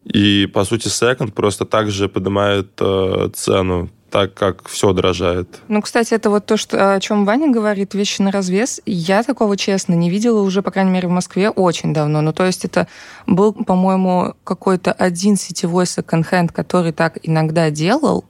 И, 0.05 0.49
по 0.53 0.63
сути, 0.63 0.87
секонд 0.87 1.33
просто 1.33 1.65
так 1.65 1.91
же 1.91 2.07
поднимает 2.07 2.69
э, 2.79 3.29
цену 3.33 3.89
так 4.09 4.33
как 4.33 4.67
все 4.67 4.91
дорожает. 4.91 5.59
Ну, 5.67 5.83
кстати, 5.83 6.15
это 6.15 6.31
вот 6.31 6.45
то, 6.45 6.57
что, 6.57 6.95
о 6.95 6.99
чем 6.99 7.25
Ваня 7.25 7.51
говорит, 7.51 7.93
вещи 7.93 8.23
на 8.23 8.31
развес. 8.31 8.81
Я 8.87 9.21
такого, 9.21 9.55
честно, 9.55 9.93
не 9.93 10.09
видела 10.09 10.41
уже, 10.41 10.63
по 10.63 10.71
крайней 10.71 10.89
мере, 10.91 11.07
в 11.07 11.11
Москве 11.11 11.51
очень 11.51 11.93
давно. 11.93 12.21
Ну, 12.21 12.33
то 12.33 12.43
есть 12.43 12.65
это 12.65 12.87
был, 13.27 13.53
по-моему, 13.53 14.33
какой-то 14.43 14.91
один 14.91 15.37
сетевой 15.37 15.85
секонд-хенд, 15.85 16.51
который 16.51 16.91
так 16.91 17.19
иногда 17.21 17.69
делал, 17.69 18.25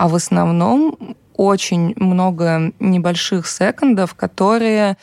а 0.00 0.08
в 0.08 0.14
основном 0.14 0.96
очень 1.34 1.92
много 1.96 2.72
небольших 2.80 3.46
секондов, 3.46 4.14
которые 4.14 4.96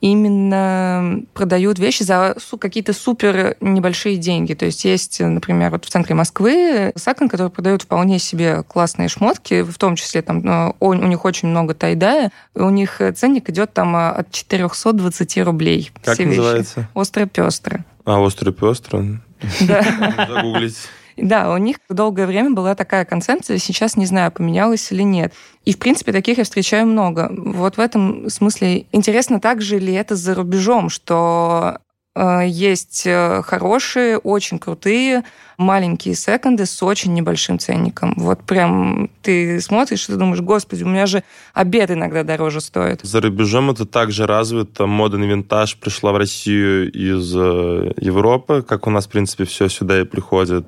именно 0.00 1.22
продают 1.34 1.80
вещи 1.80 2.04
за 2.04 2.36
какие-то 2.60 2.92
супер 2.92 3.56
небольшие 3.60 4.16
деньги. 4.16 4.54
То 4.54 4.66
есть 4.66 4.84
есть, 4.84 5.18
например, 5.18 5.72
вот 5.72 5.86
в 5.86 5.88
центре 5.88 6.14
Москвы 6.14 6.92
секонд, 6.94 7.32
который 7.32 7.50
продает 7.50 7.82
вполне 7.82 8.20
себе 8.20 8.62
классные 8.62 9.08
шмотки, 9.08 9.62
в 9.62 9.76
том 9.76 9.96
числе 9.96 10.22
там 10.22 10.46
э, 10.46 10.72
у, 10.78 10.92
них 10.92 11.24
очень 11.24 11.48
много 11.48 11.74
тайдая, 11.74 12.30
у 12.54 12.70
них 12.70 13.02
ценник 13.16 13.50
идет 13.50 13.72
там 13.72 13.96
э, 13.96 14.10
от 14.10 14.30
420 14.30 15.38
рублей. 15.38 15.90
Как 16.04 16.14
все 16.14 16.26
называется? 16.26 16.80
Вещи. 16.80 16.90
Остро-пестро. 16.94 17.84
А, 18.04 18.20
остро-пестро? 18.20 19.20
Да. 19.62 20.26
Загуглить. 20.28 20.76
Да, 21.16 21.52
у 21.52 21.56
них 21.58 21.78
долгое 21.88 22.26
время 22.26 22.50
была 22.50 22.74
такая 22.74 23.04
концепция, 23.04 23.58
сейчас 23.58 23.96
не 23.96 24.06
знаю, 24.06 24.32
поменялась 24.32 24.90
или 24.90 25.02
нет. 25.02 25.32
И, 25.64 25.72
в 25.72 25.78
принципе, 25.78 26.12
таких 26.12 26.38
я 26.38 26.44
встречаю 26.44 26.86
много. 26.86 27.30
Вот 27.30 27.76
в 27.76 27.80
этом 27.80 28.28
смысле 28.28 28.86
интересно, 28.92 29.40
так 29.40 29.62
же 29.62 29.78
ли 29.78 29.92
это 29.92 30.16
за 30.16 30.34
рубежом, 30.34 30.88
что 30.88 31.78
есть 32.16 33.02
э, 33.06 33.42
хорошие, 33.42 34.18
очень 34.18 34.58
крутые, 34.60 35.24
маленькие 35.56 36.14
секонды 36.14 36.64
с 36.66 36.82
очень 36.82 37.12
небольшим 37.12 37.58
ценником. 37.58 38.14
Вот 38.16 38.42
прям 38.44 39.10
ты 39.22 39.60
смотришь, 39.60 40.04
и 40.04 40.12
ты 40.12 40.16
думаешь, 40.16 40.40
господи, 40.40 40.84
у 40.84 40.88
меня 40.88 41.06
же 41.06 41.24
обед 41.54 41.90
иногда 41.90 42.22
дороже 42.22 42.60
стоит. 42.60 43.00
За 43.02 43.20
рубежом 43.20 43.70
это 43.70 43.84
также 43.84 44.26
развито. 44.26 44.86
Мода 44.86 45.18
на 45.18 45.24
винтаж 45.24 45.76
пришла 45.76 46.12
в 46.12 46.16
Россию 46.16 46.90
из 46.92 47.34
э, 47.34 47.92
Европы, 47.96 48.64
как 48.66 48.86
у 48.86 48.90
нас, 48.90 49.06
в 49.06 49.10
принципе, 49.10 49.44
все 49.44 49.68
сюда 49.68 50.00
и 50.00 50.04
приходит. 50.04 50.66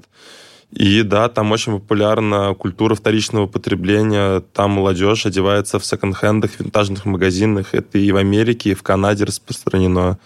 И 0.73 1.03
да, 1.03 1.29
там 1.29 1.53
очень 1.53 1.79
популярна 1.79 2.55
культура 2.55 2.97
вторичного 2.97 3.47
потребления. 3.47 4.41
Там 4.53 4.73
молодежь 4.73 5.25
одевается 5.25 5.79
в 5.79 5.87
секонд-хендах, 5.87 6.59
винтажных 6.59 7.05
магазинах. 7.05 7.73
Это 7.73 7.99
и 7.99 8.11
в 8.11 8.17
Америке, 8.17 8.71
и 8.71 8.75
в 8.75 8.83
Канаде 8.83 9.25
распространено 9.25 10.19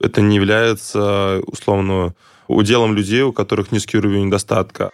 это 0.00 0.20
не 0.22 0.36
является, 0.36 1.40
условно, 1.46 2.14
уделом 2.48 2.94
людей, 2.94 3.22
у 3.22 3.32
которых 3.32 3.70
низкий 3.70 3.98
уровень 3.98 4.30
достатка. 4.30 4.90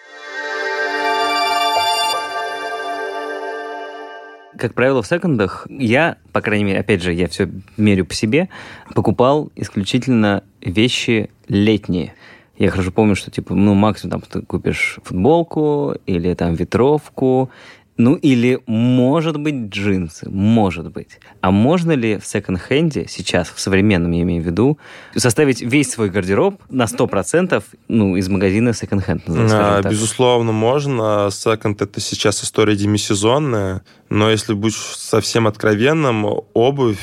Как 4.59 4.75
правило, 4.75 5.03
в 5.03 5.07
секондах 5.07 5.67
я, 5.71 6.17
по 6.33 6.41
крайней 6.41 6.65
мере, 6.65 6.81
опять 6.81 7.03
же, 7.03 7.13
я 7.13 7.29
все 7.29 7.49
мерю 7.77 8.07
по 8.07 8.15
себе, 8.15 8.49
покупал 8.95 9.51
исключительно 9.55 10.45
вещи 10.63 11.31
летние. 11.47 12.15
Я 12.57 12.71
хорошо 12.71 12.91
помню, 12.91 13.17
что, 13.17 13.31
типа, 13.31 13.55
ну, 13.55 13.75
максимум 13.75 14.13
там 14.13 14.23
ты 14.23 14.41
купишь 14.47 14.99
футболку 15.05 15.95
или 16.07 16.33
там 16.33 16.55
ветровку, 16.55 17.51
ну 17.97 18.15
или, 18.15 18.61
может 18.67 19.39
быть, 19.39 19.71
джинсы, 19.71 20.29
может 20.29 20.93
быть. 20.93 21.19
А 21.41 21.51
можно 21.51 21.93
ли 21.93 22.19
в 22.19 22.27
секонд-хенде, 22.27 23.07
сейчас, 23.09 23.49
в 23.49 23.59
современном, 23.59 24.13
я 24.13 24.23
имею 24.23 24.43
в 24.43 24.47
виду, 24.47 24.79
составить 25.15 25.63
весь 25.63 25.91
свой 25.91 26.11
гардероб 26.11 26.61
на 26.69 26.85
100% 26.85 27.63
ну, 27.89 28.17
из 28.17 28.29
магазина 28.29 28.73
секонд-хенд? 28.73 29.23
А, 29.29 29.83
безусловно, 29.83 30.53
можно. 30.53 31.29
Секонд— 31.31 31.81
это 31.83 32.01
сейчас 32.01 32.45
история 32.45 32.77
демисезонная, 32.77 33.83
но 34.11 34.31
если 34.31 34.53
быть 34.53 34.75
совсем 34.75 35.47
откровенным, 35.47 36.27
обувь 36.53 36.99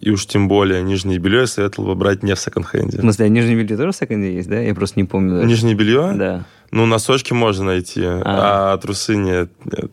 и 0.00 0.10
уж 0.10 0.26
тем 0.26 0.48
более 0.48 0.82
нижнее 0.82 1.18
белье 1.18 1.40
я 1.40 1.46
советовал 1.46 1.90
бы 1.90 1.94
брать 1.94 2.24
не 2.24 2.34
в 2.34 2.40
секонд-хенде. 2.40 2.98
В 2.98 3.00
смысле, 3.02 3.26
а 3.26 3.28
нижнее 3.28 3.56
белье 3.56 3.76
тоже 3.76 3.92
в 3.92 3.96
секонде 3.96 4.34
есть, 4.34 4.48
да? 4.48 4.58
Я 4.58 4.74
просто 4.74 4.98
не 4.98 5.04
помню. 5.04 5.36
Даже. 5.36 5.46
Нижнее 5.46 5.76
белье? 5.76 6.12
Да. 6.16 6.44
Ну, 6.72 6.86
носочки 6.86 7.32
можно 7.34 7.66
найти, 7.66 8.02
а, 8.02 8.72
а 8.72 8.78
трусы 8.78 9.14
нет. 9.14 9.50
нет. 9.64 9.92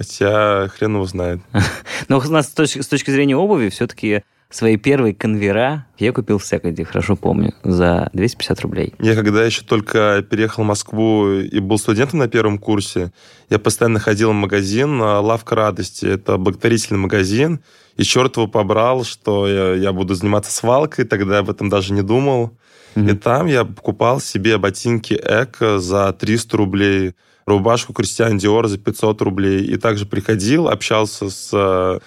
Хотя 0.00 0.68
хрен 0.68 0.94
его 0.94 1.04
знает. 1.04 1.40
Но 2.08 2.18
у 2.18 2.22
нас 2.22 2.46
с 2.46 2.52
точки, 2.52 2.80
с 2.80 2.88
точки 2.88 3.10
зрения 3.10 3.36
обуви 3.36 3.68
все-таки 3.68 4.22
свои 4.48 4.78
первые 4.78 5.14
конвера 5.14 5.86
я 5.98 6.12
купил 6.12 6.38
в 6.38 6.46
секонде, 6.46 6.86
хорошо 6.86 7.16
помню, 7.16 7.52
за 7.64 8.08
250 8.14 8.60
рублей. 8.62 8.94
Я 8.98 9.14
когда 9.14 9.44
еще 9.44 9.60
только 9.60 10.24
переехал 10.28 10.64
в 10.64 10.66
Москву 10.66 11.30
и 11.32 11.58
был 11.58 11.76
студентом 11.76 12.20
на 12.20 12.28
первом 12.28 12.56
курсе, 12.56 13.12
я 13.50 13.58
постоянно 13.58 14.00
ходил 14.00 14.30
в 14.30 14.34
магазин 14.34 15.02
«Лавка 15.02 15.54
радости». 15.54 16.06
Это 16.06 16.38
благотворительный 16.38 16.98
магазин, 16.98 17.60
и 17.98 18.02
черт 18.02 18.38
его 18.38 18.46
побрал, 18.46 19.04
что 19.04 19.46
я, 19.46 19.74
я 19.74 19.92
буду 19.92 20.14
заниматься 20.14 20.50
свалкой, 20.50 21.04
тогда 21.04 21.34
я 21.34 21.40
об 21.40 21.50
этом 21.50 21.68
даже 21.68 21.92
не 21.92 22.00
думал. 22.00 22.56
Mm-hmm. 22.94 23.12
И 23.12 23.16
там 23.18 23.46
я 23.48 23.66
покупал 23.66 24.18
себе 24.18 24.56
ботинки 24.56 25.12
Эко 25.12 25.78
за 25.78 26.10
300 26.14 26.56
рублей, 26.56 27.14
рубашку 27.46 27.92
Кристиан 27.92 28.38
Диор 28.38 28.68
за 28.68 28.78
500 28.78 29.22
рублей. 29.22 29.64
И 29.64 29.76
также 29.76 30.06
приходил, 30.06 30.68
общался 30.68 31.30
с 31.30 31.50
э, 31.52 31.98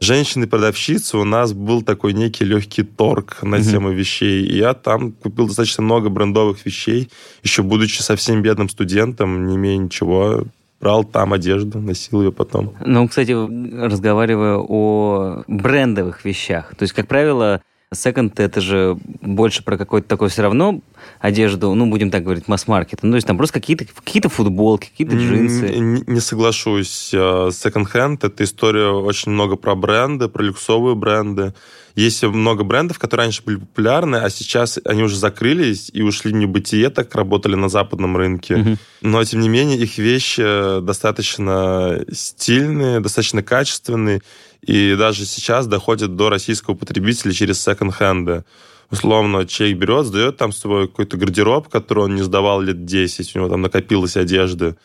женщиной-продавщицей. 0.00 1.20
У 1.20 1.24
нас 1.24 1.52
был 1.52 1.82
такой 1.82 2.12
некий 2.12 2.44
легкий 2.44 2.82
торг 2.82 3.42
на 3.42 3.56
mm-hmm. 3.56 3.70
тему 3.70 3.90
вещей. 3.90 4.44
И 4.44 4.56
я 4.56 4.74
там 4.74 5.12
купил 5.12 5.46
достаточно 5.46 5.82
много 5.82 6.08
брендовых 6.08 6.64
вещей, 6.66 7.10
еще 7.42 7.62
будучи 7.62 8.00
совсем 8.02 8.42
бедным 8.42 8.68
студентом, 8.68 9.46
не 9.46 9.56
имея 9.56 9.76
ничего 9.78 10.44
брал 10.80 11.04
там 11.04 11.32
одежду, 11.32 11.78
носил 11.78 12.22
ее 12.22 12.32
потом. 12.32 12.74
Ну, 12.84 13.06
кстати, 13.06 13.30
разговаривая 13.32 14.56
о 14.56 15.44
брендовых 15.46 16.24
вещах, 16.24 16.74
то 16.76 16.82
есть, 16.82 16.92
как 16.92 17.06
правило, 17.06 17.62
Секонд 17.94 18.40
это 18.40 18.60
же 18.60 18.96
больше 19.20 19.62
про 19.62 19.76
какой-то 19.76 20.08
такой 20.08 20.28
все 20.28 20.42
равно 20.42 20.80
одежду, 21.22 21.72
ну, 21.74 21.86
будем 21.86 22.10
так 22.10 22.24
говорить, 22.24 22.48
масс-маркет. 22.48 22.98
Ну, 23.02 23.12
то 23.12 23.14
есть 23.14 23.26
там 23.26 23.36
просто 23.38 23.54
какие-то 23.54 23.86
какие 23.86 24.22
футболки, 24.28 24.88
какие-то 24.90 25.16
джинсы. 25.16 25.68
Не, 25.78 26.02
не 26.04 26.20
соглашусь. 26.20 27.10
Секонд-хенд— 27.10 28.24
это 28.24 28.42
история 28.42 28.88
очень 28.88 29.30
много 29.30 29.54
про 29.54 29.76
бренды, 29.76 30.28
про 30.28 30.42
люксовые 30.42 30.96
бренды. 30.96 31.54
Есть 31.94 32.24
много 32.24 32.64
брендов, 32.64 32.98
которые 32.98 33.26
раньше 33.26 33.42
были 33.44 33.56
популярны, 33.56 34.16
а 34.16 34.30
сейчас 34.30 34.80
они 34.84 35.02
уже 35.02 35.16
закрылись 35.16 35.90
и 35.92 36.02
ушли 36.02 36.32
в 36.32 36.34
небытие, 36.34 36.90
так 36.90 37.14
работали 37.14 37.54
на 37.54 37.68
западном 37.68 38.16
рынке. 38.16 38.54
Mm-hmm. 38.54 38.78
Но, 39.02 39.24
тем 39.24 39.40
не 39.40 39.48
менее, 39.48 39.78
их 39.78 39.98
вещи 39.98 40.80
достаточно 40.80 42.00
стильные, 42.10 42.98
достаточно 42.98 43.42
качественные 43.42 44.22
и 44.62 44.96
даже 44.96 45.24
сейчас 45.24 45.66
доходит 45.66 46.16
до 46.16 46.30
российского 46.30 46.74
потребителя 46.74 47.32
через 47.32 47.62
секонд-хенды. 47.62 48.44
Условно, 48.92 49.46
человек 49.46 49.78
берет, 49.78 50.04
сдает 50.04 50.36
там 50.36 50.52
свой 50.52 50.86
какой-то 50.86 51.16
гардероб, 51.16 51.68
который 51.68 52.04
он 52.04 52.14
не 52.14 52.20
сдавал 52.20 52.60
лет 52.60 52.84
10, 52.84 53.34
у 53.34 53.38
него 53.38 53.48
там 53.48 53.62
накопилось 53.62 54.18
одежды, 54.18 54.76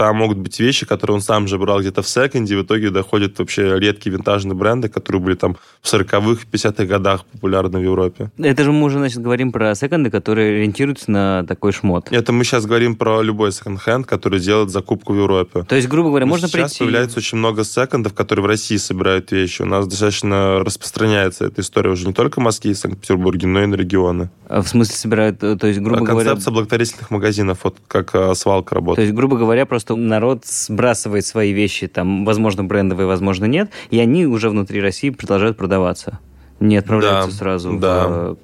там 0.00 0.16
могут 0.16 0.38
быть 0.38 0.58
вещи, 0.58 0.86
которые 0.86 1.16
он 1.16 1.20
сам 1.20 1.46
же 1.46 1.58
брал 1.58 1.80
где-то 1.80 2.00
в 2.00 2.08
секонде, 2.08 2.56
в 2.56 2.62
итоге 2.62 2.88
доходят 2.88 3.38
вообще 3.38 3.78
редкие 3.78 4.16
винтажные 4.16 4.54
бренды, 4.54 4.88
которые 4.88 5.20
были 5.20 5.34
там 5.34 5.58
в 5.82 5.92
40-х, 5.92 6.46
50-х 6.50 6.86
годах 6.86 7.26
популярны 7.26 7.80
в 7.80 7.82
Европе. 7.82 8.30
Это 8.38 8.64
же 8.64 8.72
мы 8.72 8.86
уже, 8.86 8.96
значит, 8.96 9.20
говорим 9.20 9.52
про 9.52 9.74
секонды, 9.74 10.08
которые 10.08 10.56
ориентируются 10.56 11.10
на 11.10 11.44
такой 11.46 11.72
шмот. 11.72 12.10
Это 12.10 12.32
мы 12.32 12.44
сейчас 12.44 12.64
говорим 12.64 12.96
про 12.96 13.20
любой 13.20 13.52
секонд-хенд, 13.52 14.06
который 14.06 14.40
делает 14.40 14.70
закупку 14.70 15.12
в 15.12 15.18
Европе. 15.18 15.64
То 15.64 15.76
есть, 15.76 15.86
грубо 15.86 16.08
говоря, 16.08 16.24
можно 16.24 16.48
сейчас 16.48 16.70
прийти... 16.70 16.84
появляется 16.84 17.18
очень 17.18 17.36
много 17.36 17.64
секондов, 17.64 18.14
которые 18.14 18.42
в 18.42 18.46
России 18.46 18.78
собирают 18.78 19.30
вещи. 19.32 19.60
У 19.60 19.66
нас 19.66 19.86
достаточно 19.86 20.60
распространяется 20.64 21.44
эта 21.44 21.60
история 21.60 21.90
уже 21.90 22.06
не 22.06 22.14
только 22.14 22.40
в 22.40 22.42
Москве 22.42 22.70
и 22.70 22.74
Санкт-Петербурге, 22.74 23.46
но 23.48 23.62
и 23.62 23.66
на 23.66 23.74
регионы. 23.74 24.30
А 24.48 24.62
в 24.62 24.68
смысле 24.68 24.94
собирают, 24.94 25.40
то 25.40 25.66
есть, 25.66 25.78
грубо 25.78 25.98
Концепция 25.98 26.12
говоря... 26.14 26.30
Концепция 26.30 26.52
благотворительных 26.52 27.10
магазинов, 27.10 27.58
вот 27.64 27.76
как 27.86 28.14
а, 28.14 28.34
свалка 28.34 28.76
работает. 28.76 28.96
То 28.96 29.02
есть, 29.02 29.14
грубо 29.14 29.36
говоря, 29.36 29.66
просто 29.66 29.89
что 29.90 29.96
народ 29.96 30.46
сбрасывает 30.46 31.26
свои 31.26 31.52
вещи, 31.52 31.88
там, 31.88 32.24
возможно, 32.24 32.62
брендовые, 32.62 33.08
возможно, 33.08 33.46
нет, 33.46 33.72
и 33.90 33.98
они 33.98 34.24
уже 34.24 34.48
внутри 34.48 34.80
России 34.80 35.10
продолжают 35.10 35.56
продаваться. 35.56 36.20
Не 36.60 36.76
отправляются 36.76 37.32
да, 37.32 37.36
сразу 37.36 37.72
да. 37.72 38.08
в... 38.08 38.36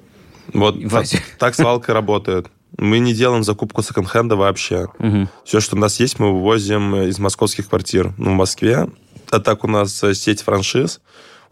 Вот 0.53 0.75
в 0.75 0.89
так, 0.89 1.05
так 1.39 1.55
свалка 1.55 1.93
работает. 1.93 2.47
Мы 2.77 2.99
не 2.99 3.13
делаем 3.13 3.45
закупку 3.45 3.81
секонд-хенда 3.81 4.35
вообще. 4.35 4.87
Угу. 4.99 5.29
Все, 5.45 5.61
что 5.61 5.77
у 5.77 5.79
нас 5.79 6.01
есть, 6.01 6.19
мы 6.19 6.33
вывозим 6.33 6.97
из 6.97 7.17
московских 7.17 7.69
квартир. 7.69 8.11
Ну, 8.17 8.31
в 8.31 8.35
Москве. 8.35 8.89
А 9.29 9.39
так 9.39 9.63
у 9.63 9.67
нас 9.67 10.03
сеть 10.15 10.41
франшиз. 10.41 10.99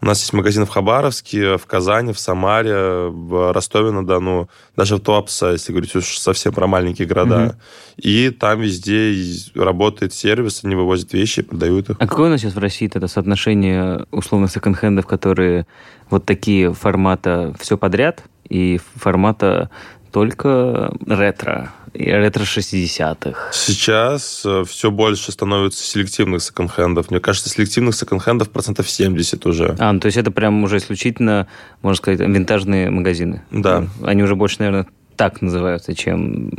У 0.00 0.06
нас 0.06 0.20
есть 0.20 0.32
магазины 0.32 0.66
в 0.66 0.68
Хабаровске, 0.68 1.56
в 1.56 1.66
Казани, 1.66 2.12
в 2.12 2.18
Самаре, 2.18 3.08
в 3.08 3.52
Ростове-на-Дону, 3.52 4.48
даже 4.76 4.96
в 4.96 5.00
Туапсе, 5.00 5.52
если 5.52 5.72
говорить 5.72 5.94
уж 5.96 6.18
совсем 6.18 6.52
про 6.52 6.66
маленькие 6.66 7.08
города. 7.08 7.44
Угу. 7.44 7.54
И 7.98 8.30
там 8.30 8.60
везде 8.60 9.14
работает 9.54 10.12
сервис, 10.12 10.62
они 10.64 10.74
вывозят 10.74 11.12
вещи 11.12 11.42
продают 11.42 11.90
их. 11.90 11.96
А 11.98 12.06
какое 12.06 12.28
у 12.28 12.30
нас 12.30 12.40
сейчас 12.40 12.54
в 12.54 12.58
России 12.58 12.90
это 12.92 13.08
соотношение 13.08 14.04
условно 14.10 14.48
секонд-хендов, 14.48 15.06
которые 15.06 15.66
вот 16.10 16.26
такие 16.26 16.72
формата 16.74 17.54
все 17.58 17.78
подряд 17.78 18.22
и 18.48 18.78
формата 18.94 19.70
только 20.12 20.92
ретро, 21.06 21.72
ретро 21.98 22.42
60-х. 22.44 23.52
Сейчас 23.52 24.42
э, 24.44 24.64
все 24.66 24.90
больше 24.90 25.32
становится 25.32 25.84
селективных 25.84 26.42
секонд-хендов. 26.42 27.10
Мне 27.10 27.20
кажется, 27.20 27.48
селективных 27.48 27.94
секонд-хендов 27.94 28.50
процентов 28.50 28.88
70 28.88 29.46
уже. 29.46 29.76
А, 29.78 29.92
ну, 29.92 30.00
то 30.00 30.06
есть 30.06 30.18
это 30.18 30.30
прям 30.30 30.62
уже 30.64 30.78
исключительно, 30.78 31.46
можно 31.82 31.96
сказать, 31.96 32.20
винтажные 32.20 32.90
магазины. 32.90 33.42
Да. 33.50 33.86
Они 34.02 34.22
уже 34.22 34.36
больше, 34.36 34.56
наверное, 34.60 34.86
так 35.16 35.40
называются, 35.42 35.94
чем 35.94 36.50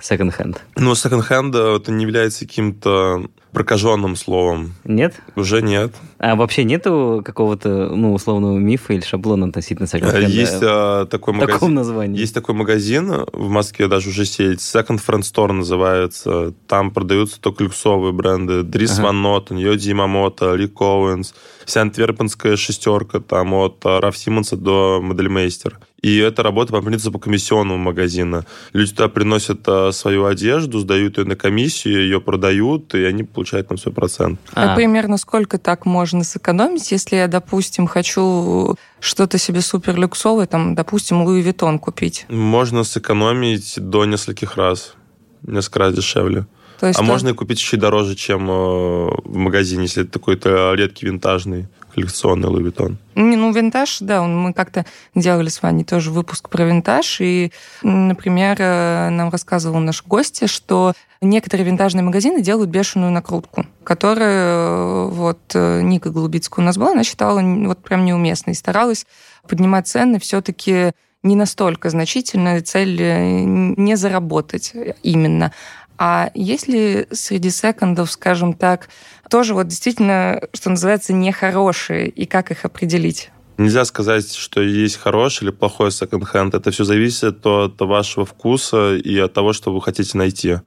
секонд-хенд. 0.00 0.62
Ну, 0.76 0.94
секонд-хенд 0.94 1.54
это 1.54 1.92
не 1.92 2.02
является 2.02 2.46
каким-то 2.46 3.26
прокаженным 3.52 4.16
словом. 4.16 4.74
Нет? 4.84 5.14
Уже 5.34 5.62
нет. 5.62 5.94
А 6.18 6.34
вообще 6.36 6.64
нету 6.64 7.22
какого-то, 7.24 7.88
ну, 7.94 8.12
условного 8.12 8.58
мифа 8.58 8.92
или 8.92 9.00
шаблона 9.00 9.46
относительно 9.46 9.86
секонд-хенда? 9.86 10.28
Есть 10.28 10.58
а, 10.62 11.06
такой 11.06 11.34
магазин. 11.34 11.54
Таком 11.54 11.74
названии? 11.74 12.18
Есть 12.18 12.34
такой 12.34 12.54
магазин 12.54 13.24
в 13.32 13.48
Москве, 13.48 13.88
даже 13.88 14.10
уже 14.10 14.24
сеть, 14.26 14.60
Second 14.60 15.00
Friend 15.06 15.20
Store 15.20 15.52
называется. 15.52 16.52
Там 16.66 16.90
продаются 16.90 17.40
только 17.40 17.64
люксовые 17.64 18.12
бренды. 18.12 18.62
Дрис 18.62 18.98
ага. 18.98 19.06
Ван 19.06 19.22
Нотен, 19.22 19.56
Йоди 19.56 19.88
Ямамото, 19.88 20.54
Ли 20.54 20.68
Коуэнс, 20.68 21.34
вся 21.64 21.80
антверпенская 21.80 22.56
шестерка, 22.56 23.20
там 23.20 23.54
от 23.54 23.84
Раф 23.84 24.16
Симмонса 24.16 24.56
до 24.56 25.00
Модельмейстер. 25.02 25.78
И 26.02 26.18
это 26.18 26.42
работа 26.42 26.72
по 26.72 26.82
принципу 26.82 27.18
комиссионного 27.18 27.78
магазина. 27.78 28.44
Люди 28.72 28.92
туда 28.92 29.08
приносят 29.08 29.60
а, 29.66 29.92
свою 29.92 30.26
одежду, 30.26 30.78
сдают 30.78 31.18
ее 31.18 31.24
на 31.24 31.36
комиссию, 31.36 32.02
ее 32.02 32.20
продают, 32.20 32.94
и 32.94 33.02
они 33.04 33.24
получает 33.24 33.68
там 33.68 33.78
свой 33.78 33.94
процент. 33.94 34.38
А, 34.52 34.72
а 34.72 34.76
примерно 34.76 35.16
сколько 35.16 35.58
так 35.58 35.86
можно 35.86 36.22
сэкономить, 36.22 36.92
если 36.92 37.16
я, 37.16 37.28
допустим, 37.28 37.86
хочу 37.86 38.76
что-то 39.00 39.38
себе 39.38 39.62
супер 39.62 39.96
люксовое, 39.96 40.46
там, 40.46 40.74
допустим, 40.74 41.22
Луи 41.22 41.40
Виттон 41.40 41.78
купить? 41.78 42.26
Можно 42.28 42.84
сэкономить 42.84 43.74
до 43.76 44.04
нескольких 44.04 44.56
раз. 44.56 44.94
Несколько 45.42 45.78
раз 45.78 45.94
дешевле. 45.94 46.46
То 46.78 46.86
есть 46.86 46.98
а 46.98 47.02
то... 47.02 47.08
можно 47.08 47.30
и 47.30 47.32
купить 47.32 47.58
еще 47.58 47.76
дороже, 47.76 48.14
чем 48.14 48.50
э, 48.50 48.52
в 48.52 49.36
магазине, 49.36 49.82
если 49.82 50.02
это 50.02 50.12
такой-то 50.12 50.74
редкий 50.74 51.06
винтажный 51.06 51.68
коллекционный 51.94 52.48
Луи 52.48 52.62
Виттон. 52.62 52.98
Не, 53.14 53.36
ну, 53.36 53.50
винтаж, 53.52 53.98
да, 54.00 54.22
мы 54.22 54.52
как-то 54.52 54.84
делали 55.14 55.48
с 55.48 55.62
вами 55.62 55.82
тоже 55.82 56.10
выпуск 56.10 56.50
про 56.50 56.64
винтаж, 56.64 57.22
и, 57.22 57.52
например, 57.82 58.56
э, 58.58 59.08
нам 59.08 59.30
рассказывал 59.30 59.80
наш 59.80 60.04
гость, 60.04 60.48
что 60.50 60.92
некоторые 61.22 61.66
винтажные 61.66 62.02
магазины 62.02 62.42
делают 62.42 62.68
бешеную 62.68 63.10
накрутку, 63.12 63.64
которая 63.82 64.44
э, 64.44 65.08
вот 65.08 65.54
Ника 65.54 66.10
Голубицкая 66.10 66.62
у 66.62 66.66
нас 66.66 66.76
была, 66.76 66.90
она 66.90 67.04
считала 67.04 67.40
вот 67.40 67.78
прям 67.82 68.04
неуместной, 68.04 68.52
и 68.52 68.56
старалась 68.56 69.06
поднимать 69.48 69.88
цены 69.88 70.18
все-таки 70.18 70.92
не 71.22 71.34
настолько 71.34 71.90
значительная 71.90 72.60
цель 72.62 72.96
не 72.96 73.96
заработать 73.96 74.72
именно, 75.02 75.52
а 75.98 76.30
есть 76.34 76.68
ли 76.68 77.06
среди 77.10 77.50
секондов, 77.50 78.10
скажем 78.10 78.54
так, 78.54 78.88
тоже 79.30 79.54
вот 79.54 79.68
действительно, 79.68 80.40
что 80.52 80.70
называется, 80.70 81.12
нехорошие, 81.12 82.08
и 82.08 82.26
как 82.26 82.50
их 82.50 82.64
определить? 82.64 83.30
Нельзя 83.58 83.84
сказать, 83.86 84.34
что 84.34 84.60
есть 84.60 84.96
хороший 84.96 85.44
или 85.44 85.50
плохой 85.50 85.90
секонд-хенд. 85.90 86.54
Это 86.54 86.70
все 86.70 86.84
зависит 86.84 87.44
от 87.46 87.80
вашего 87.80 88.26
вкуса 88.26 88.96
и 88.96 89.18
от 89.18 89.32
того, 89.32 89.54
что 89.54 89.72
вы 89.72 89.80
хотите 89.80 90.18
найти. 90.18 90.58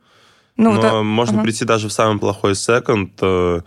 Ну, 0.58 0.74
Но 0.74 0.82
да. 0.82 1.04
можно 1.04 1.36
ага. 1.36 1.44
прийти 1.44 1.66
даже 1.66 1.88
в 1.88 1.94
самый 1.94 2.20
плохой 2.20 2.56
секонд, 2.56 3.14
э, 3.22 3.62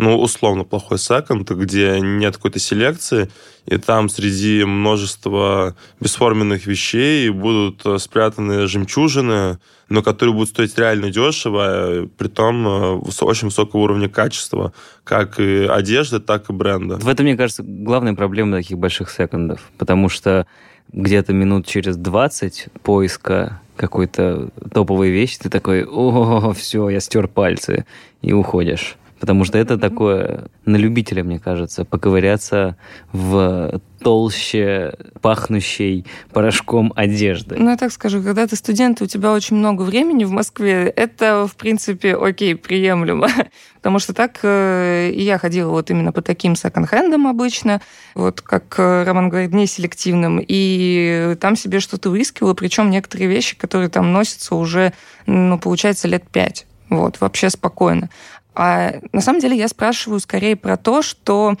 ну, 0.00 0.18
условно 0.18 0.64
плохой 0.64 0.98
секонд, 0.98 1.50
где 1.50 2.00
нет 2.00 2.36
какой-то 2.36 2.58
селекции, 2.58 3.28
и 3.66 3.76
там 3.76 4.08
среди 4.08 4.64
множества 4.64 5.76
бесформенных 6.00 6.66
вещей 6.66 7.28
будут 7.28 7.84
э, 7.84 7.98
спрятаны 7.98 8.66
жемчужины, 8.66 9.58
но 9.90 10.02
которые 10.02 10.32
будут 10.34 10.48
стоить 10.48 10.78
реально 10.78 11.10
дешево, 11.10 12.08
при 12.16 12.28
том 12.28 12.66
э, 12.66 13.00
очень 13.20 13.48
высокого 13.48 13.82
уровня 13.82 14.08
качества, 14.08 14.72
как 15.04 15.38
и 15.38 15.66
одежды, 15.66 16.18
так 16.18 16.48
и 16.48 16.54
бренда. 16.54 16.96
В 16.96 17.08
этом, 17.08 17.26
мне 17.26 17.36
кажется, 17.36 17.62
главная 17.62 18.14
проблема 18.14 18.56
таких 18.56 18.78
больших 18.78 19.10
секондов, 19.10 19.70
потому 19.76 20.08
что 20.08 20.46
где-то 20.94 21.34
минут 21.34 21.66
через 21.66 21.98
20 21.98 22.68
поиска 22.82 23.60
какой-то 23.76 24.48
топовой 24.72 25.10
вещи, 25.10 25.40
ты 25.40 25.50
такой, 25.50 25.84
о, 25.84 26.52
все, 26.56 26.88
я 26.88 27.00
стер 27.00 27.28
пальцы, 27.28 27.84
и 28.22 28.32
уходишь. 28.32 28.96
Потому 29.20 29.44
что 29.44 29.58
это 29.58 29.76
такое 29.76 30.46
на 30.64 30.76
любителя, 30.76 31.22
мне 31.22 31.38
кажется, 31.38 31.84
поковыряться 31.84 32.76
в 33.12 33.80
толще 34.02 34.94
пахнущей 35.20 36.06
порошком 36.32 36.92
одежды. 36.96 37.56
Ну, 37.58 37.70
я 37.70 37.76
так 37.76 37.92
скажу, 37.92 38.22
когда 38.22 38.46
ты 38.46 38.56
студент, 38.56 39.02
у 39.02 39.06
тебя 39.06 39.32
очень 39.32 39.56
много 39.56 39.82
времени 39.82 40.24
в 40.24 40.30
Москве, 40.30 40.88
это, 40.88 41.46
в 41.46 41.54
принципе, 41.54 42.16
окей, 42.16 42.56
приемлемо. 42.56 43.28
Потому 43.76 43.98
что 43.98 44.14
так 44.14 44.40
э, 44.42 45.10
и 45.10 45.22
я 45.22 45.38
ходила 45.38 45.70
вот 45.70 45.90
именно 45.90 46.12
по 46.12 46.22
таким 46.22 46.56
секонд-хендам 46.56 47.26
обычно, 47.26 47.80
вот 48.14 48.40
как 48.40 48.74
э, 48.78 49.04
Роман 49.04 49.28
говорит, 49.28 49.52
не 49.52 49.66
селективным, 49.66 50.42
и 50.46 51.36
там 51.40 51.56
себе 51.56 51.80
что-то 51.80 52.10
выискивала, 52.10 52.54
причем 52.54 52.90
некоторые 52.90 53.28
вещи, 53.28 53.56
которые 53.56 53.90
там 53.90 54.12
носятся 54.12 54.54
уже, 54.54 54.94
ну, 55.26 55.58
получается, 55.58 56.08
лет 56.08 56.24
пять. 56.30 56.66
Вот, 56.90 57.20
вообще 57.20 57.50
спокойно. 57.50 58.10
А 58.54 58.94
на 59.12 59.20
самом 59.20 59.40
деле 59.40 59.56
я 59.56 59.68
спрашиваю 59.68 60.20
скорее 60.20 60.56
про 60.56 60.76
то, 60.76 61.02
что 61.02 61.56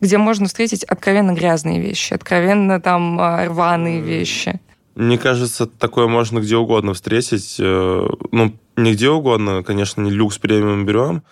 где 0.00 0.18
можно 0.18 0.46
встретить 0.46 0.84
откровенно 0.84 1.32
грязные 1.32 1.80
вещи, 1.80 2.12
откровенно 2.12 2.80
там 2.80 3.18
а, 3.20 3.46
рваные 3.46 4.00
вещи. 4.00 4.60
Мне 4.94 5.18
кажется, 5.18 5.66
такое 5.66 6.06
можно 6.06 6.38
где 6.38 6.56
угодно 6.56 6.94
встретить. 6.94 7.56
Э, 7.58 8.06
ну, 8.30 8.54
не 8.76 8.92
где 8.92 9.10
угодно, 9.10 9.64
конечно, 9.64 10.00
не 10.02 10.10
люкс 10.10 10.38
премиум 10.38 10.86
берем, 10.86 11.24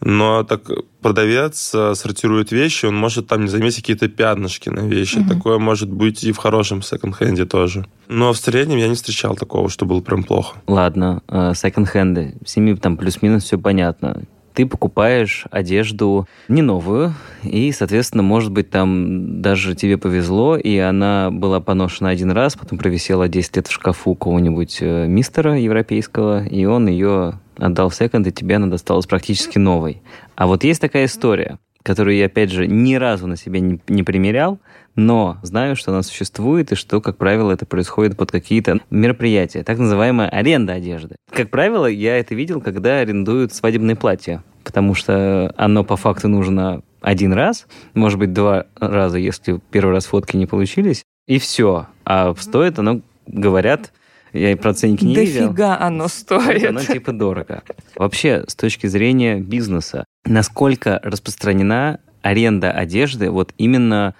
но 0.00 0.44
так 0.44 0.68
продавец 1.00 1.72
э, 1.74 1.94
сортирует 1.94 2.52
вещи, 2.52 2.84
он 2.84 2.96
может 2.96 3.26
там 3.28 3.42
не 3.42 3.48
заметить 3.48 3.78
какие-то 3.78 4.08
пятнышки 4.08 4.68
на 4.68 4.80
вещи. 4.80 5.18
Угу. 5.18 5.28
Такое 5.28 5.58
может 5.58 5.90
быть 5.90 6.24
и 6.24 6.32
в 6.32 6.36
хорошем 6.36 6.82
секонд-хенде 6.82 7.46
тоже. 7.46 7.86
Но 8.08 8.34
в 8.34 8.36
среднем 8.36 8.76
я 8.76 8.88
не 8.88 8.96
встречал 8.96 9.34
такого, 9.34 9.70
что 9.70 9.86
было 9.86 10.00
прям 10.00 10.22
плохо. 10.22 10.58
Ладно, 10.66 11.22
э, 11.28 11.52
секонд-хенды. 11.54 12.34
С 12.44 12.56
ними 12.56 12.74
там 12.74 12.98
плюс-минус 12.98 13.44
все 13.44 13.56
понятно 13.56 14.24
ты 14.56 14.64
покупаешь 14.64 15.44
одежду 15.50 16.26
не 16.48 16.62
новую, 16.62 17.12
и, 17.42 17.70
соответственно, 17.72 18.22
может 18.22 18.50
быть, 18.50 18.70
там 18.70 19.42
даже 19.42 19.74
тебе 19.74 19.98
повезло, 19.98 20.56
и 20.56 20.78
она 20.78 21.30
была 21.30 21.60
поношена 21.60 22.08
один 22.08 22.30
раз, 22.30 22.56
потом 22.56 22.78
провисела 22.78 23.28
10 23.28 23.56
лет 23.56 23.66
в 23.66 23.72
шкафу 23.72 24.14
кого-нибудь 24.14 24.78
э, 24.80 25.06
мистера 25.06 25.58
европейского, 25.60 26.42
и 26.42 26.64
он 26.64 26.88
ее 26.88 27.38
отдал 27.58 27.90
в 27.90 27.94
секонд, 27.94 28.26
и 28.28 28.32
тебе 28.32 28.56
она 28.56 28.68
досталась 28.68 29.04
практически 29.04 29.58
новой. 29.58 30.00
А 30.36 30.46
вот 30.46 30.64
есть 30.64 30.80
такая 30.80 31.04
история, 31.04 31.58
которую 31.86 32.16
я, 32.16 32.26
опять 32.26 32.50
же, 32.50 32.66
ни 32.66 32.96
разу 32.96 33.28
на 33.28 33.36
себе 33.36 33.60
не, 33.60 33.80
не 33.86 34.02
примерял, 34.02 34.58
но 34.96 35.38
знаю, 35.42 35.76
что 35.76 35.92
она 35.92 36.02
существует, 36.02 36.72
и 36.72 36.74
что, 36.74 37.00
как 37.00 37.16
правило, 37.16 37.52
это 37.52 37.64
происходит 37.64 38.16
под 38.16 38.32
какие-то 38.32 38.80
мероприятия, 38.90 39.62
так 39.62 39.78
называемая 39.78 40.28
аренда 40.28 40.72
одежды. 40.72 41.14
Как 41.30 41.48
правило, 41.48 41.86
я 41.86 42.18
это 42.18 42.34
видел, 42.34 42.60
когда 42.60 42.98
арендуют 42.98 43.54
свадебные 43.54 43.94
платья, 43.94 44.42
потому 44.64 44.94
что 44.94 45.54
оно 45.56 45.84
по 45.84 45.96
факту 45.96 46.26
нужно 46.26 46.82
один 47.02 47.32
раз, 47.32 47.68
может 47.94 48.18
быть, 48.18 48.32
два 48.32 48.66
раза, 48.80 49.18
если 49.18 49.60
первый 49.70 49.92
раз 49.92 50.06
фотки 50.06 50.36
не 50.36 50.46
получились, 50.46 51.04
и 51.28 51.38
все. 51.38 51.86
А 52.04 52.34
стоит 52.36 52.80
оно, 52.80 53.00
говорят, 53.28 53.92
я 54.36 54.52
и 54.52 54.54
про 54.54 54.74
ценники 54.74 55.04
не 55.04 55.14
Дофига 55.14 55.48
видел. 55.50 55.76
оно 55.80 56.08
стоит. 56.08 56.68
Оно 56.68 56.80
типа 56.80 57.12
дорого. 57.12 57.62
Вообще, 57.96 58.44
с 58.46 58.54
точки 58.54 58.86
зрения 58.86 59.40
бизнеса, 59.40 60.04
насколько 60.24 61.00
распространена 61.02 62.00
аренда 62.22 62.70
одежды 62.70 63.30
вот 63.30 63.52
именно 63.56 64.14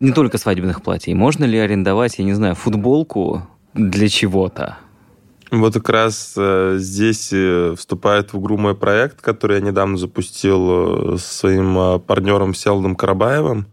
не 0.00 0.12
только 0.12 0.38
свадебных 0.38 0.82
платьев. 0.82 1.16
Можно 1.16 1.44
ли 1.44 1.58
арендовать, 1.58 2.18
я 2.18 2.24
не 2.24 2.34
знаю, 2.34 2.54
футболку 2.54 3.46
для 3.74 4.08
чего-то? 4.08 4.78
Вот 5.50 5.74
как 5.74 5.88
раз 5.88 6.34
э, 6.36 6.76
здесь 6.78 7.30
э, 7.32 7.74
вступает 7.76 8.32
в 8.32 8.40
игру 8.40 8.58
мой 8.58 8.74
проект, 8.74 9.22
который 9.22 9.60
я 9.60 9.64
недавно 9.64 9.96
запустил 9.96 11.14
э, 11.14 11.18
со 11.18 11.34
своим 11.34 12.00
партнером 12.00 12.52
Селдом 12.52 12.94
Карабаевым. 12.94 13.66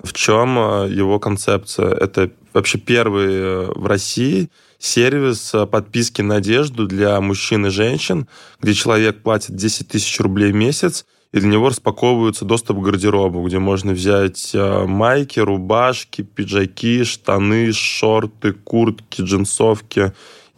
В 0.00 0.12
чем 0.12 0.56
его 0.88 1.18
концепция? 1.18 1.90
Это 1.90 2.30
вообще 2.54 2.78
первый 2.78 3.66
в 3.66 3.84
России 3.86 4.48
сервис 4.78 5.52
подписки 5.70 6.22
на 6.22 6.36
одежду 6.36 6.86
для 6.86 7.20
мужчин 7.20 7.66
и 7.66 7.70
женщин, 7.70 8.28
где 8.60 8.74
человек 8.74 9.22
платит 9.22 9.56
10 9.56 9.88
тысяч 9.88 10.20
рублей 10.20 10.52
в 10.52 10.54
месяц, 10.54 11.04
и 11.32 11.40
для 11.40 11.48
него 11.50 11.68
распаковывается 11.68 12.44
доступ 12.44 12.78
к 12.78 12.82
гардеробу, 12.82 13.42
где 13.46 13.58
можно 13.58 13.92
взять 13.92 14.52
а, 14.54 14.86
майки, 14.86 15.40
рубашки, 15.40 16.22
пиджаки, 16.22 17.04
штаны, 17.04 17.72
шорты, 17.72 18.52
куртки, 18.52 19.20
джинсовки 19.20 20.12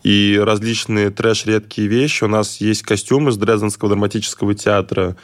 и 0.05 0.41
различные 0.41 1.11
трэш-редкие 1.11 1.89
вещи. 1.89 2.25
У 2.25 2.29
нас 2.29 2.61
есть 2.61 2.83
костюм 2.83 3.29
из 3.29 3.37
Дрезденского 3.37 3.91
драматического 3.91 4.55
театра, 4.55 5.17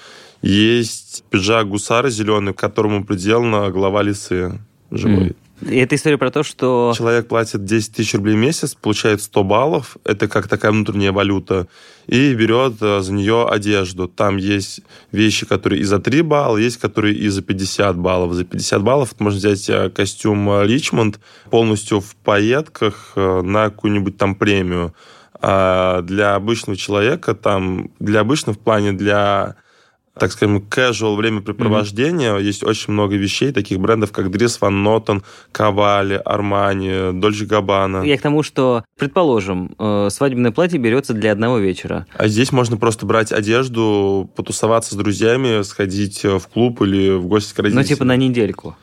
есть 0.42 1.24
пиджак 1.30 1.68
гусара 1.68 2.10
зеленый, 2.10 2.52
к 2.52 2.58
которому 2.58 3.04
приделана 3.04 3.70
голова 3.70 4.02
лисы 4.02 4.58
живой. 4.90 5.28
Mm. 5.28 5.36
И 5.62 5.78
это 5.78 5.94
история 5.94 6.18
про 6.18 6.30
то, 6.30 6.42
что... 6.42 6.92
Человек 6.96 7.28
платит 7.28 7.64
10 7.64 7.94
тысяч 7.94 8.14
рублей 8.14 8.34
в 8.34 8.38
месяц, 8.38 8.74
получает 8.74 9.22
100 9.22 9.44
баллов, 9.44 9.96
это 10.04 10.28
как 10.28 10.48
такая 10.48 10.70
внутренняя 10.70 11.12
валюта, 11.12 11.66
и 12.06 12.34
берет 12.34 12.74
э, 12.82 13.00
за 13.00 13.12
нее 13.12 13.48
одежду. 13.48 14.06
Там 14.06 14.36
есть 14.36 14.80
вещи, 15.12 15.46
которые 15.46 15.80
и 15.80 15.84
за 15.84 15.98
3 15.98 16.22
балла, 16.22 16.58
есть, 16.58 16.76
которые 16.76 17.16
и 17.16 17.28
за 17.28 17.42
50 17.42 17.96
баллов. 17.96 18.34
За 18.34 18.44
50 18.44 18.82
баллов 18.82 19.18
можно 19.18 19.38
взять 19.38 19.68
э, 19.70 19.88
костюм 19.88 20.48
э, 20.50 20.66
Ричмонд 20.66 21.20
полностью 21.50 22.00
в 22.00 22.14
пайетках 22.16 23.12
на 23.16 23.70
какую-нибудь 23.70 24.18
там 24.18 24.34
премию. 24.34 24.94
А 25.40 26.02
для 26.02 26.34
обычного 26.34 26.76
человека, 26.76 27.34
там, 27.34 27.90
для 27.98 28.20
обычного 28.20 28.56
в 28.56 28.60
плане 28.60 28.92
для 28.92 29.56
так 30.18 30.32
скажем, 30.32 30.58
casual 30.58 31.16
времяпрепровождения. 31.16 32.34
Mm-hmm. 32.34 32.42
Есть 32.42 32.64
очень 32.64 32.92
много 32.92 33.16
вещей, 33.16 33.52
таких 33.52 33.78
брендов, 33.78 34.12
как 34.12 34.26
Dries 34.26 34.58
Van 34.60 34.84
Noten, 34.84 35.22
Cavalli, 35.52 36.22
Armani, 36.24 37.12
Dolce 37.12 37.46
Gabbana. 37.46 38.06
Я 38.06 38.16
к 38.16 38.22
тому, 38.22 38.42
что, 38.42 38.84
предположим, 38.98 39.74
э, 39.78 40.08
свадебное 40.10 40.52
платье 40.52 40.78
берется 40.78 41.12
для 41.12 41.32
одного 41.32 41.58
вечера. 41.58 42.06
А 42.14 42.28
здесь 42.28 42.52
можно 42.52 42.76
просто 42.76 43.04
брать 43.04 43.32
одежду, 43.32 44.30
потусоваться 44.36 44.94
с 44.94 44.98
друзьями, 44.98 45.62
сходить 45.62 46.24
в 46.24 46.42
клуб 46.52 46.80
или 46.82 47.10
в 47.10 47.26
гости 47.26 47.54
к 47.54 47.58
родителям. 47.58 47.82
Ну, 47.82 47.88
типа 47.88 48.04
на 48.04 48.16
недельку. 48.16 48.76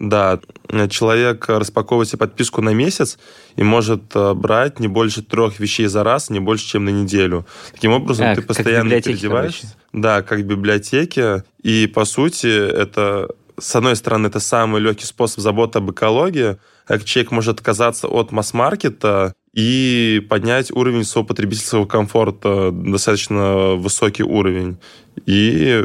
Да, 0.00 0.40
человек 0.88 1.46
распаковывает 1.46 2.08
себе 2.08 2.20
подписку 2.20 2.62
на 2.62 2.72
месяц 2.72 3.18
и 3.56 3.62
может 3.62 4.16
э, 4.16 4.32
брать 4.32 4.80
не 4.80 4.88
больше 4.88 5.22
трех 5.22 5.60
вещей 5.60 5.86
за 5.88 6.02
раз, 6.02 6.30
не 6.30 6.40
больше, 6.40 6.66
чем 6.66 6.86
на 6.86 6.88
неделю. 6.88 7.46
Таким 7.70 7.92
образом, 7.92 8.28
а, 8.28 8.34
ты 8.34 8.40
постоянно 8.40 8.98
переодеваешься. 9.02 9.76
Да, 9.92 10.22
как 10.22 10.46
библиотеки. 10.46 11.44
И, 11.62 11.86
по 11.86 12.06
сути, 12.06 12.46
это, 12.46 13.28
с 13.58 13.76
одной 13.76 13.94
стороны, 13.94 14.28
это 14.28 14.40
самый 14.40 14.80
легкий 14.80 15.04
способ 15.04 15.40
заботы 15.40 15.80
об 15.80 15.90
экологии, 15.90 16.56
как 16.86 17.04
человек 17.04 17.30
может 17.30 17.58
отказаться 17.58 18.08
от 18.08 18.32
масс-маркета 18.32 19.34
и 19.52 20.26
поднять 20.30 20.70
уровень 20.70 21.04
своего 21.04 21.26
потребительского 21.26 21.84
комфорта, 21.84 22.70
достаточно 22.72 23.74
высокий 23.74 24.22
уровень. 24.22 24.78
И 25.26 25.84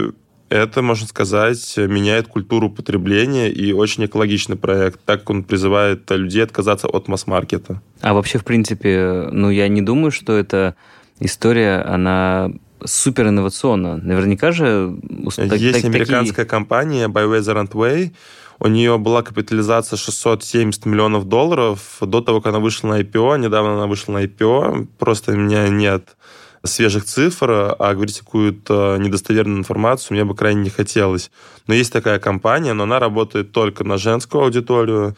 это, 0.49 0.81
можно 0.81 1.08
сказать, 1.08 1.73
меняет 1.77 2.27
культуру 2.27 2.69
потребления 2.69 3.49
и 3.49 3.73
очень 3.73 4.05
экологичный 4.05 4.55
проект, 4.55 4.99
так 5.05 5.21
как 5.21 5.29
он 5.29 5.43
призывает 5.43 6.10
людей 6.12 6.43
отказаться 6.43 6.88
от 6.88 7.08
масс-маркета. 7.08 7.81
А 8.01 8.13
вообще, 8.13 8.38
в 8.38 8.43
принципе, 8.43 9.27
ну, 9.31 9.49
я 9.49 9.67
не 9.67 9.81
думаю, 9.81 10.12
что 10.12 10.34
эта 10.34 10.75
история, 11.19 11.81
она 11.81 12.51
супер 12.84 13.27
инновационна. 13.27 13.97
Наверняка 13.97 14.51
же... 14.51 14.95
Есть 15.58 15.81
так, 15.81 15.86
американская 15.86 16.45
такие... 16.45 16.45
компания 16.45 17.08
By 17.08 17.27
Weather 17.27 17.63
and 17.63 17.71
Way, 17.71 18.12
у 18.60 18.67
нее 18.67 18.97
была 18.97 19.21
капитализация 19.21 19.97
670 19.97 20.86
миллионов 20.86 21.27
долларов 21.27 21.97
до 22.01 22.21
того, 22.21 22.39
как 22.39 22.53
она 22.53 22.60
вышла 22.60 22.89
на 22.89 23.01
IPO. 23.01 23.39
Недавно 23.39 23.73
она 23.73 23.88
вышла 23.88 24.13
на 24.13 24.23
IPO. 24.23 24.88
Просто 24.97 25.34
меня 25.34 25.67
нет 25.67 26.15
свежих 26.65 27.06
цифр, 27.06 27.75
а 27.78 27.93
говорить 27.93 28.19
какую-то 28.19 28.97
недостоверную 28.99 29.60
информацию 29.60 30.15
мне 30.15 30.25
бы 30.25 30.36
крайне 30.36 30.63
не 30.63 30.69
хотелось. 30.69 31.32
Но 31.67 31.73
есть 31.73 31.93
такая 31.93 32.19
компания, 32.19 32.73
но 32.73 32.84
она 32.84 32.99
работает 32.99 33.51
только 33.51 33.84
на 33.84 33.97
женскую 33.97 34.43
аудиторию, 34.43 35.15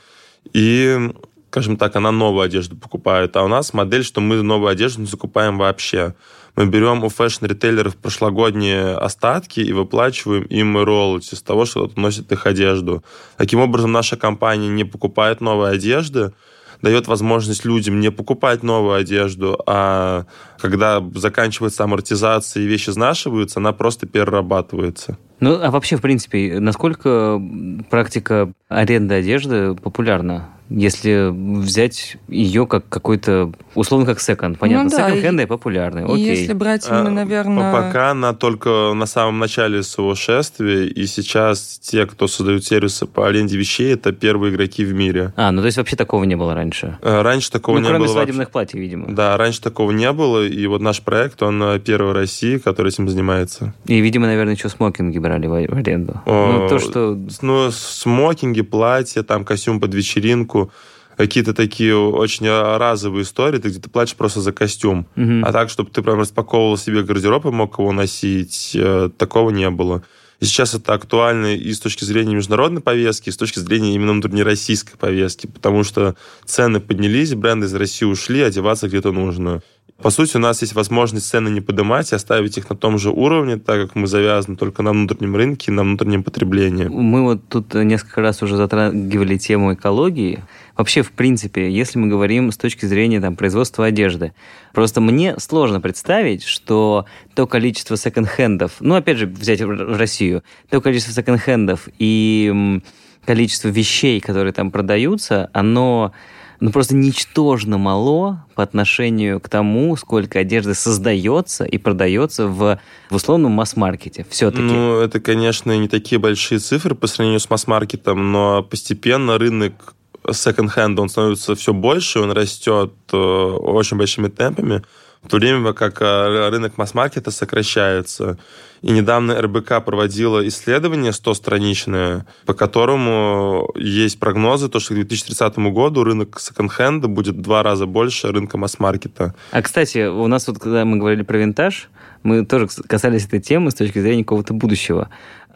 и, 0.54 1.12
скажем 1.50 1.78
так, 1.78 1.96
она 1.96 2.12
новую 2.12 2.44
одежду 2.44 2.76
покупает. 2.76 3.36
А 3.36 3.44
у 3.44 3.48
нас 3.48 3.74
модель, 3.74 4.04
что 4.04 4.22
мы 4.22 4.42
новую 4.42 4.70
одежду 4.70 5.02
не 5.02 5.08
закупаем 5.08 5.58
вообще. 5.58 6.16
Мы 6.56 6.66
берем 6.66 7.04
у 7.04 7.10
фэшн-ритейлеров 7.10 7.98
прошлогодние 7.98 8.96
остатки 8.96 9.60
и 9.60 9.74
выплачиваем 9.74 10.44
им 10.44 10.78
роялти 10.78 11.36
с 11.36 11.42
того, 11.42 11.66
что 11.66 11.92
носит 11.96 12.32
их 12.32 12.48
одежду. 12.48 13.04
Таким 13.38 13.60
образом, 13.60 13.92
наша 13.92 14.18
компания 14.18 14.68
не 14.68 14.84
покупает 14.84 15.40
новые 15.40 15.74
одежды, 15.74 16.34
дает 16.82 17.08
возможность 17.08 17.66
людям 17.66 18.00
не 18.00 18.12
покупать 18.12 18.64
новую 18.64 18.96
одежду, 18.96 19.62
а 19.66 20.26
когда 20.60 21.04
заканчивается 21.16 21.84
амортизация 21.84 22.64
и 22.64 22.68
вещи 22.68 22.90
изнашиваются, 22.90 23.60
она 23.60 23.74
просто 23.74 24.08
перерабатывается. 24.08 25.18
Ну, 25.40 25.60
а 25.62 25.70
вообще, 25.70 25.98
в 25.98 26.02
принципе, 26.02 26.60
насколько 26.60 27.42
практика 27.90 28.52
аренды 28.70 29.16
одежды 29.16 29.76
популярна? 29.76 30.50
Если 30.70 31.30
взять 31.32 32.18
ее 32.28 32.68
как 32.68 32.88
какой-то, 32.90 33.52
условно, 33.76 34.06
как 34.06 34.20
секонд. 34.20 34.60
Понятно, 34.60 34.90
ну, 34.90 34.90
да, 34.90 35.08
секонд-хенды 35.08 35.48
популярны. 35.48 36.00
Окей. 36.02 36.26
Если 36.26 36.54
брать 36.54 36.88
именно, 36.88 37.08
а, 37.08 37.12
наверное... 37.12 37.72
Пока 37.72 38.12
она 38.12 38.34
только 38.34 38.94
на 38.94 39.06
самом 39.06 39.40
начале 39.40 39.84
своего 39.84 40.16
шествия, 40.16 40.88
и 40.88 41.06
сейчас 41.06 41.80
те, 41.80 42.06
кто 42.06 42.28
создают 42.28 42.66
сервисы 42.66 43.06
по 43.06 43.28
аренде 43.28 43.58
вещей, 43.58 43.94
это 43.94 44.12
первые 44.12 44.54
игроки 44.54 44.84
в 44.84 44.94
мире. 44.94 45.34
А, 45.36 45.52
ну 45.52 45.62
то 45.62 45.68
есть 45.68 45.78
вообще 45.78 45.96
такого 45.96 46.24
не 46.26 46.36
было 46.36 46.54
раньше? 46.54 46.98
А, 47.02 47.24
раньше 47.24 47.52
такого 47.52 47.76
ну, 47.76 47.82
не 47.82 47.88
кроме 47.88 48.00
было. 48.00 48.08
кроме 48.08 48.26
свадебных 48.26 48.50
платьев, 48.52 48.80
видимо. 48.80 49.08
Да, 49.14 49.38
раньше 49.38 49.62
такого 49.62 49.92
не 49.92 50.12
было, 50.12 50.46
и 50.46 50.68
вот 50.68 50.82
наш 50.82 51.02
проект, 51.02 51.42
он 51.44 51.62
э, 51.64 51.80
первый 51.80 52.12
в 52.12 52.16
России, 52.16 52.58
который 52.58 52.90
этим 52.90 53.08
занимается. 53.08 53.74
И, 53.86 54.00
видимо, 54.00 54.28
наверное, 54.28 54.56
еще 54.56 54.70
смокинги 54.70 55.20
брали 55.20 55.48
в 55.48 55.54
аренду. 55.54 56.22
О, 56.26 56.52
ну, 56.52 56.70
то, 56.70 56.80
что... 56.80 57.18
Ну, 57.42 57.72
смокинги, 57.72 58.62
платья, 58.62 59.24
там, 59.24 59.46
костюм 59.46 59.80
под 59.80 59.94
вечеринку, 59.94 60.57
вечеринку, 60.58 60.72
какие-то 61.16 61.54
такие 61.54 61.96
очень 61.98 62.48
разовые 62.48 63.24
истории, 63.24 63.60
ты 63.60 63.70
где-то 63.70 63.90
платишь 63.90 64.16
просто 64.16 64.42
за 64.42 64.52
костюм. 64.52 65.08
Угу. 65.16 65.42
А 65.44 65.52
так, 65.52 65.70
чтобы 65.70 65.90
ты 65.90 66.02
прям 66.02 66.20
распаковывал 66.20 66.78
себе 66.78 67.04
гардероб 67.04 67.46
и 67.46 67.50
мог 67.50 67.80
его 67.80 67.92
носить, 67.92 68.72
э, 68.76 69.10
такого 69.18 69.50
не 69.50 69.70
было. 69.70 70.04
И 70.40 70.46
сейчас 70.46 70.76
это 70.76 70.94
актуально 70.94 71.56
и 71.56 71.74
с 71.74 71.80
точки 71.80 72.04
зрения 72.04 72.36
международной 72.36 72.82
повестки, 72.82 73.30
и 73.30 73.32
с 73.32 73.38
точки 73.38 73.58
зрения 73.58 73.96
именно 73.96 74.12
внутреннероссийской 74.12 74.96
повестки, 74.96 75.48
потому 75.48 75.84
что 75.84 76.16
цены 76.46 76.80
поднялись, 76.80 77.34
бренды 77.34 77.66
из 77.66 77.74
России 77.74 78.06
ушли, 78.06 78.42
одеваться 78.42 78.88
где-то 78.88 79.12
нужно. 79.12 79.64
По 80.02 80.12
сути, 80.12 80.38
у 80.38 80.40
нас 80.40 80.62
есть 80.62 80.74
возможность 80.74 81.28
цены 81.28 81.50
не 81.50 81.60
поднимать 81.60 82.12
и 82.12 82.16
оставить 82.16 82.56
их 82.58 82.70
на 82.70 82.76
том 82.76 83.00
же 83.00 83.10
уровне, 83.10 83.58
так 83.58 83.82
как 83.82 83.96
мы 83.96 84.06
завязаны 84.06 84.56
только 84.56 84.84
на 84.84 84.92
внутреннем 84.92 85.36
рынке, 85.36 85.72
на 85.72 85.82
внутреннем 85.82 86.24
потреблении. 86.24 86.86
Мы 86.86 87.24
вот 87.24 87.42
тут 87.50 87.74
несколько 87.74 88.22
раз 88.22 88.44
уже 88.44 88.58
затрагивали 88.58 89.38
тему 89.38 89.74
экологии. 89.74 90.44
Вообще, 90.76 91.02
в 91.02 91.12
принципе, 91.12 91.72
если 91.72 91.98
мы 91.98 92.08
говорим 92.08 92.52
с 92.52 92.58
точки 92.58 92.86
зрения 92.86 93.20
там, 93.20 93.36
производства 93.36 93.86
одежды, 93.86 94.34
просто 94.72 95.02
мне 95.02 95.36
сложно 95.40 95.82
представить, 95.82 96.44
что 96.44 97.06
то 97.34 97.48
количество 97.48 97.98
секонд-хендов, 97.98 98.74
ну, 98.80 98.94
опять 98.94 99.18
же, 99.18 99.26
взять 99.26 99.62
Россию, 99.62 100.44
то 100.70 100.80
количество 100.80 101.14
секонд-хендов 101.14 101.90
и 101.98 102.82
количество 103.26 103.70
вещей, 103.70 104.20
которые 104.22 104.54
там 104.54 104.70
продаются, 104.70 105.50
оно 105.54 106.14
ну, 106.60 106.72
просто 106.72 106.96
ничтожно 106.96 107.78
мало 107.78 108.46
по 108.56 108.64
отношению 108.64 109.40
к 109.40 109.50
тому, 109.50 109.96
сколько 109.96 110.40
одежды 110.40 110.74
создается 110.74 111.64
и 111.66 111.78
продается 111.78 112.48
в, 112.48 112.80
в 113.10 113.16
условном 113.16 113.52
масс-маркете 113.52 114.26
все-таки. 114.30 114.64
Ну, 114.64 115.00
это, 115.00 115.20
конечно, 115.20 115.78
не 115.78 115.88
такие 115.88 116.20
большие 116.20 116.60
цифры 116.60 116.96
по 116.96 117.08
сравнению 117.08 117.40
с 117.40 117.50
масс-маркетом, 117.50 118.32
но 118.32 118.64
постепенно 118.64 119.38
рынок 119.38 119.96
секонд-хенда, 120.32 121.02
он 121.02 121.10
становится 121.10 121.56
все 121.56 121.74
больше, 121.74 122.20
он 122.20 122.32
растет 122.32 122.94
э, 123.14 123.18
очень 123.18 123.98
большими 123.98 124.28
темпами, 124.28 124.84
в 125.24 125.30
то 125.30 125.38
время 125.38 125.74
как 125.74 126.02
э, 126.02 126.50
рынок 126.50 126.78
масс-маркета 126.78 127.32
сокращается. 127.32 128.38
И 128.82 128.92
недавно 128.92 129.42
РБК 129.42 129.84
проводила 129.84 130.48
исследование 130.48 131.12
100-страничное, 131.12 132.26
по 132.46 132.54
которому 132.54 133.72
есть 133.76 134.20
прогнозы, 134.20 134.70
то, 134.70 134.80
что 134.80 134.94
к 134.94 134.98
2030 134.98 135.58
году 135.58 136.04
рынок 136.04 136.40
секонд-хенда 136.40 137.08
будет 137.08 137.36
в 137.36 137.42
два 137.42 137.64
раза 137.64 137.88
больше 137.88 138.32
рынка 138.32 138.58
масс-маркета. 138.58 139.34
А, 139.52 139.62
кстати, 139.62 140.08
у 140.08 140.28
нас 140.28 140.48
вот, 140.48 140.60
когда 140.60 140.86
мы 140.86 140.98
говорили 140.98 141.24
про 141.24 141.38
винтаж, 141.38 141.90
мы 142.24 142.46
тоже 142.46 142.68
касались 142.88 143.26
этой 143.26 143.40
темы 143.40 143.72
с 143.72 143.76
точки 143.76 144.00
зрения 144.00 144.24
какого-то 144.24 144.54
будущего. 144.54 145.10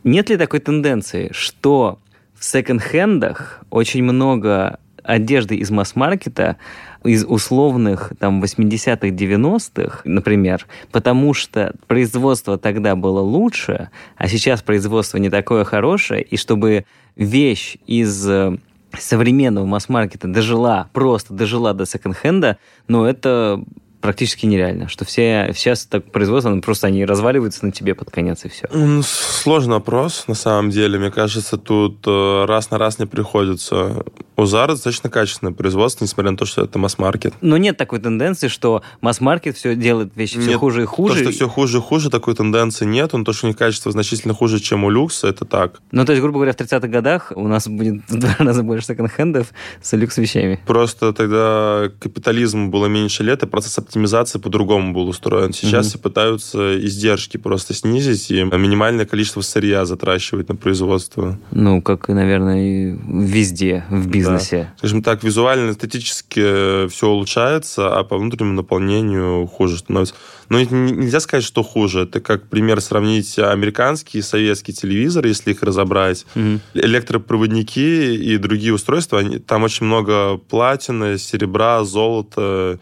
Нет 0.04 0.30
ли 0.30 0.38
такой 0.38 0.60
тенденции, 0.60 1.30
что 1.32 2.00
в 2.34 2.44
секонд-хендах 2.44 3.60
очень 3.70 4.04
много 4.04 4.80
одежды 5.04 5.56
из 5.56 5.70
масс-маркета, 5.70 6.58
из 7.04 7.26
условных 7.26 8.14
там 8.20 8.42
80-х, 8.42 9.08
90-х, 9.08 10.02
например, 10.06 10.68
потому 10.92 11.34
что 11.34 11.74
производство 11.88 12.58
тогда 12.58 12.96
было 12.96 13.22
лучше, 13.22 13.90
а 14.18 14.28
сейчас 14.28 14.62
производство 14.62 15.18
не 15.18 15.30
такое 15.30 15.64
хорошее, 15.64 16.22
и 16.22 16.38
чтобы 16.38 16.86
вещь 17.16 17.78
из 17.88 18.28
э, 18.30 18.58
современного 18.98 19.66
масс-маркета 19.66 20.28
дожила, 20.28 20.90
просто 20.94 21.34
дожила 21.34 21.74
до 21.74 21.86
секонд-хенда, 21.86 22.58
но 22.88 23.08
это 23.08 23.64
практически 24.02 24.46
нереально, 24.46 24.88
что 24.88 25.06
все 25.06 25.52
сейчас 25.56 25.86
так 25.86 26.12
производство, 26.12 26.56
просто 26.60 26.88
они 26.88 27.06
разваливаются 27.06 27.66
на 27.66 27.72
тебе 27.72 27.96
под 27.96 28.10
конец 28.10 28.46
и 28.46 28.50
все. 28.50 28.68
Сложный 29.04 29.76
вопрос, 29.76 30.26
на 30.28 30.34
самом 30.34 30.72
деле. 30.72 31.00
Мне 31.00 31.12
кажется, 31.12 31.58
тут 31.58 32.00
э, 32.06 32.46
раз 32.46 32.72
на 32.72 32.78
раз 32.78 33.00
не 33.00 33.06
приходится. 33.06 34.04
У 34.38 34.44
Zara 34.44 34.70
достаточно 34.70 35.10
качественное 35.10 35.54
производство, 35.54 36.04
несмотря 36.04 36.32
на 36.32 36.38
то, 36.38 36.46
что 36.46 36.64
это 36.64 36.80
масс-маркет. 36.80 37.34
Но 37.42 37.58
нет 37.58 37.78
такой 37.78 38.00
тенденции, 38.00 38.48
что 38.48 38.82
масс-маркет 39.02 39.56
все 39.56 39.76
делает 39.76 40.14
вещи 40.16 40.38
нет, 40.38 40.48
все 40.48 40.58
хуже 40.58 40.84
и 40.84 40.86
хуже. 40.86 41.16
То, 41.16 41.20
что 41.22 41.32
все 41.32 41.48
хуже 41.48 41.78
и 41.78 41.82
хуже, 41.82 42.10
такой 42.10 42.34
тенденции 42.34 42.86
нет. 42.86 43.14
Но 43.14 43.24
то, 43.24 43.34
что 43.34 43.46
у 43.46 43.50
них 43.50 43.58
качество 43.58 43.92
значительно 43.92 44.34
хуже, 44.34 44.60
чем 44.60 44.84
у 44.84 44.90
люкса, 44.90 45.28
это 45.28 45.46
так. 45.46 45.82
Ну, 45.92 46.06
то 46.06 46.14
есть, 46.14 46.22
грубо 46.22 46.38
говоря, 46.40 46.54
в 46.54 46.56
30-х 46.56 46.88
годах 46.88 47.32
у 47.36 47.48
нас 47.48 47.68
будет 47.68 48.02
в 48.08 48.18
два 48.18 48.36
раза 48.40 48.64
больше 48.64 48.88
секонд-хендов 48.88 49.52
с 49.82 49.94
люкс-вещами. 49.94 50.60
Просто 50.66 51.14
тогда 51.14 51.92
капитализму 52.00 52.70
было 52.70 52.88
меньше 52.88 53.24
лет, 53.24 53.44
и 53.44 53.48
процесс 53.48 53.78
оптимизации 53.92 54.40
по-другому 54.40 54.94
был 54.94 55.10
устроен. 55.10 55.52
Сейчас 55.52 55.86
mm-hmm. 55.86 55.90
все 55.90 56.00
пытаются 56.00 56.80
издержки 56.80 57.36
просто 57.36 57.74
снизить 57.74 58.32
и 58.32 58.42
минимальное 58.42 59.06
количество 59.06 59.42
сырья 59.42 59.84
затрачивать 59.84 60.48
на 60.48 60.56
производство. 60.56 61.38
Ну, 61.52 61.82
как, 61.82 62.08
наверное, 62.08 62.62
и 62.62 62.98
везде 63.06 63.84
в 63.90 64.08
бизнесе. 64.08 64.70
Да. 64.72 64.78
Скажем 64.78 65.04
так, 65.04 65.24
визуально, 65.24 65.72
эстетически 65.72 66.88
все 66.88 67.08
улучшается, 67.10 67.94
а 67.94 68.06
по 68.06 68.18
внутреннему 68.18 68.54
наполнению 68.54 69.46
хуже 69.48 69.78
становится. 69.78 70.16
Но 70.48 70.62
нельзя 70.62 71.20
сказать, 71.20 71.44
что 71.44 71.62
хуже. 71.62 72.04
Это 72.04 72.22
как 72.22 72.48
пример 72.48 72.80
сравнить 72.80 73.38
американский 73.40 74.20
и 74.20 74.22
советский 74.22 74.74
телевизор, 74.74 75.28
если 75.28 75.52
их 75.52 75.64
разобрать. 75.64 76.26
Mm-hmm. 76.36 76.60
Электропроводники 76.76 78.16
и 78.16 78.38
другие 78.38 78.74
устройства, 78.74 79.20
они, 79.20 79.40
там 79.40 79.64
очень 79.64 79.86
много 79.86 80.38
платины, 80.38 81.18
серебра, 81.18 81.84
золота 81.84 82.80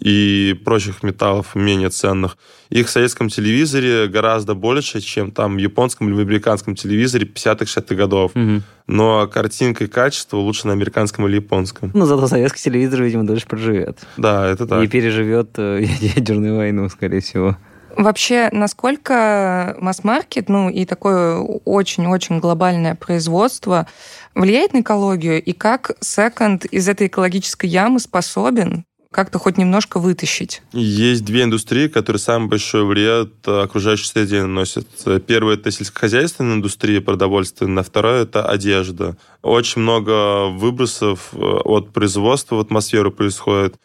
и 0.00 0.60
прочих 0.64 1.02
металлов 1.02 1.54
менее 1.54 1.90
ценных. 1.90 2.36
Их 2.70 2.86
в 2.86 2.90
советском 2.90 3.28
телевизоре 3.28 4.08
гораздо 4.08 4.54
больше, 4.54 5.00
чем 5.00 5.30
там 5.30 5.56
в 5.56 5.58
японском 5.58 6.08
или 6.08 6.14
в 6.14 6.20
американском 6.20 6.74
телевизоре 6.74 7.26
50-60-х 7.26 7.94
годов. 7.94 8.32
Угу. 8.34 8.62
Но 8.86 9.26
картинка 9.28 9.84
и 9.84 9.86
качество 9.86 10.38
лучше 10.38 10.66
на 10.66 10.72
американском 10.72 11.26
или 11.26 11.36
японском. 11.36 11.90
Но 11.94 12.06
зато 12.06 12.26
советский 12.26 12.62
телевизор, 12.62 13.02
видимо, 13.02 13.26
дольше 13.26 13.46
проживет. 13.46 13.98
Да, 14.16 14.46
это 14.46 14.66
так. 14.66 14.82
И 14.82 14.88
переживет 14.88 15.50
э, 15.58 15.82
ядерную 16.00 16.56
войну, 16.56 16.88
скорее 16.88 17.20
всего. 17.20 17.56
Вообще, 17.96 18.48
насколько 18.52 19.76
масс-маркет, 19.78 20.48
ну 20.48 20.70
и 20.70 20.84
такое 20.84 21.36
очень-очень 21.36 22.40
глобальное 22.40 22.94
производство 22.94 23.86
влияет 24.34 24.72
на 24.72 24.80
экологию, 24.80 25.42
и 25.42 25.52
как 25.52 25.92
секонд 26.00 26.64
из 26.64 26.88
этой 26.88 27.08
экологической 27.08 27.66
ямы 27.66 28.00
способен 28.00 28.84
как-то 29.12 29.38
хоть 29.38 29.58
немножко 29.58 30.00
вытащить? 30.00 30.62
Есть 30.72 31.24
две 31.24 31.44
индустрии, 31.44 31.86
которые 31.86 32.18
самый 32.18 32.48
большой 32.48 32.84
вред 32.84 33.46
окружающей 33.46 34.06
среде 34.06 34.42
наносят. 34.42 34.88
Первое– 35.26 35.54
это 35.56 35.70
сельскохозяйственная 35.70 36.56
индустрия 36.56 37.00
продовольственная, 37.00 37.84
второе– 37.84 38.22
это 38.24 38.44
одежда. 38.44 39.16
Очень 39.42 39.82
много 39.82 40.48
выбросов 40.48 41.28
э, 41.32 41.36
от 41.36 41.92
производства 41.92 42.56
в 42.56 42.60
атмосферу 42.60 43.12
происходит. 43.12 43.76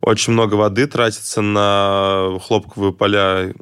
Очень 0.00 0.34
много 0.34 0.54
воды 0.54 0.86
тратится 0.86 1.40
на 1.40 2.38
хлопковые 2.46 2.92
поля, 2.92 3.54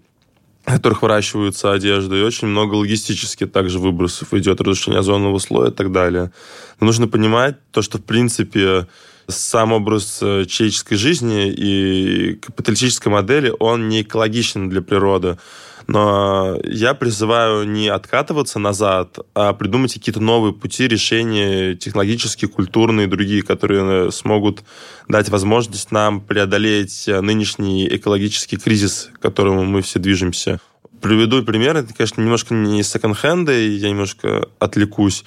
в 0.66 0.72
которых 0.72 1.03
выращиваются 1.03 1.72
одежда, 1.72 2.16
и 2.16 2.22
очень 2.22 2.48
много 2.48 2.74
логистически 2.74 3.46
также 3.46 3.79
выбросов 3.79 4.35
идет, 4.35 4.61
разрушение 4.61 5.00
озонового 5.00 5.38
слоя 5.38 5.70
и 5.70 5.74
так 5.74 5.92
далее. 5.92 6.33
Но 6.81 6.87
нужно 6.87 7.07
понимать 7.07 7.57
то, 7.70 7.83
что, 7.83 7.98
в 7.98 8.05
принципе, 8.05 8.88
сам 9.28 9.72
образ 9.72 10.18
э, 10.22 10.44
человеческой 10.46 10.96
жизни 10.96 11.48
и 11.48 12.34
капиталистической 12.34 13.08
модели, 13.08 13.52
он 13.58 13.88
не 13.88 14.02
экологичен 14.02 14.68
для 14.68 14.82
природы. 14.82 15.38
Но 15.87 16.58
я 16.64 16.94
призываю 16.94 17.68
не 17.68 17.88
откатываться 17.88 18.58
назад, 18.58 19.18
а 19.34 19.52
придумать 19.52 19.92
какие-то 19.92 20.20
новые 20.20 20.54
пути 20.54 20.88
решения 20.88 21.74
технологические, 21.74 22.48
культурные 22.48 23.06
другие, 23.06 23.42
которые 23.42 24.10
смогут 24.10 24.62
дать 25.08 25.28
возможность 25.28 25.90
нам 25.92 26.22
преодолеть 26.22 27.04
нынешний 27.06 27.87
экологический 27.87 28.56
кризис, 28.56 29.10
к 29.14 29.20
которому 29.20 29.64
мы 29.64 29.82
все 29.82 29.98
движемся. 29.98 30.58
Приведу 31.02 31.42
пример. 31.42 31.76
Это, 31.76 31.92
конечно, 31.92 32.22
немножко 32.22 32.54
не 32.54 32.82
секонд-хенда, 32.82 33.52
я 33.52 33.90
немножко 33.90 34.48
отвлекусь 34.58 35.24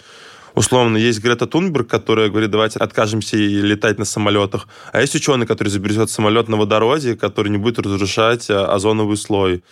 условно, 0.57 0.97
есть 0.97 1.21
Грета 1.21 1.45
Тунберг, 1.45 1.87
которая 1.87 2.29
говорит, 2.29 2.49
давайте 2.49 2.79
откажемся 2.79 3.37
и 3.37 3.61
летать 3.61 3.99
на 3.99 4.05
самолетах, 4.05 4.67
а 4.91 5.01
есть 5.01 5.15
ученый, 5.15 5.45
который 5.45 5.69
заберет 5.69 6.09
самолет 6.09 6.49
на 6.49 6.57
водороде, 6.57 7.15
который 7.15 7.49
не 7.49 7.57
будет 7.57 7.79
разрушать 7.79 8.49
а, 8.49 8.65
озоновый 8.73 9.17
слой. 9.17 9.63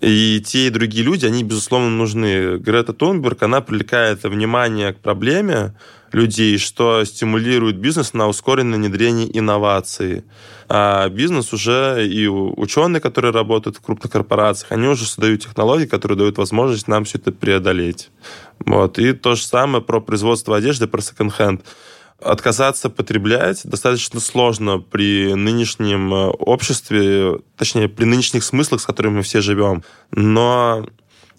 И 0.00 0.42
те, 0.44 0.66
и 0.66 0.70
другие 0.70 1.04
люди, 1.04 1.24
они, 1.24 1.42
безусловно, 1.42 1.88
нужны. 1.88 2.58
Грета 2.58 2.92
Тунберг, 2.92 3.42
она 3.42 3.62
привлекает 3.62 4.24
внимание 4.24 4.92
к 4.92 4.98
проблеме 4.98 5.74
людей, 6.12 6.58
что 6.58 7.04
стимулирует 7.04 7.76
бизнес 7.76 8.14
на 8.14 8.28
ускоренное 8.28 8.78
внедрение 8.78 9.26
инноваций. 9.38 10.24
А 10.68 11.08
бизнес 11.08 11.52
уже 11.52 12.06
и 12.06 12.26
ученые, 12.26 13.00
которые 13.00 13.32
работают 13.32 13.76
в 13.76 13.80
крупных 13.80 14.12
корпорациях, 14.12 14.72
они 14.72 14.88
уже 14.88 15.04
создают 15.04 15.42
технологии, 15.42 15.86
которые 15.86 16.18
дают 16.18 16.38
возможность 16.38 16.88
нам 16.88 17.04
все 17.04 17.18
это 17.18 17.32
преодолеть. 17.32 18.10
Вот. 18.60 18.98
И 18.98 19.12
то 19.12 19.34
же 19.34 19.44
самое 19.44 19.82
про 19.82 20.00
производство 20.00 20.56
одежды, 20.56 20.86
про 20.86 21.00
секонд-хенд 21.00 21.62
отказаться 22.20 22.88
потреблять 22.88 23.60
достаточно 23.64 24.20
сложно 24.20 24.78
при 24.78 25.34
нынешнем 25.34 26.12
э, 26.14 26.28
обществе, 26.28 27.40
точнее, 27.56 27.88
при 27.88 28.04
нынешних 28.04 28.42
смыслах, 28.42 28.80
с 28.80 28.86
которыми 28.86 29.16
мы 29.16 29.22
все 29.22 29.40
живем. 29.40 29.82
Но 30.12 30.86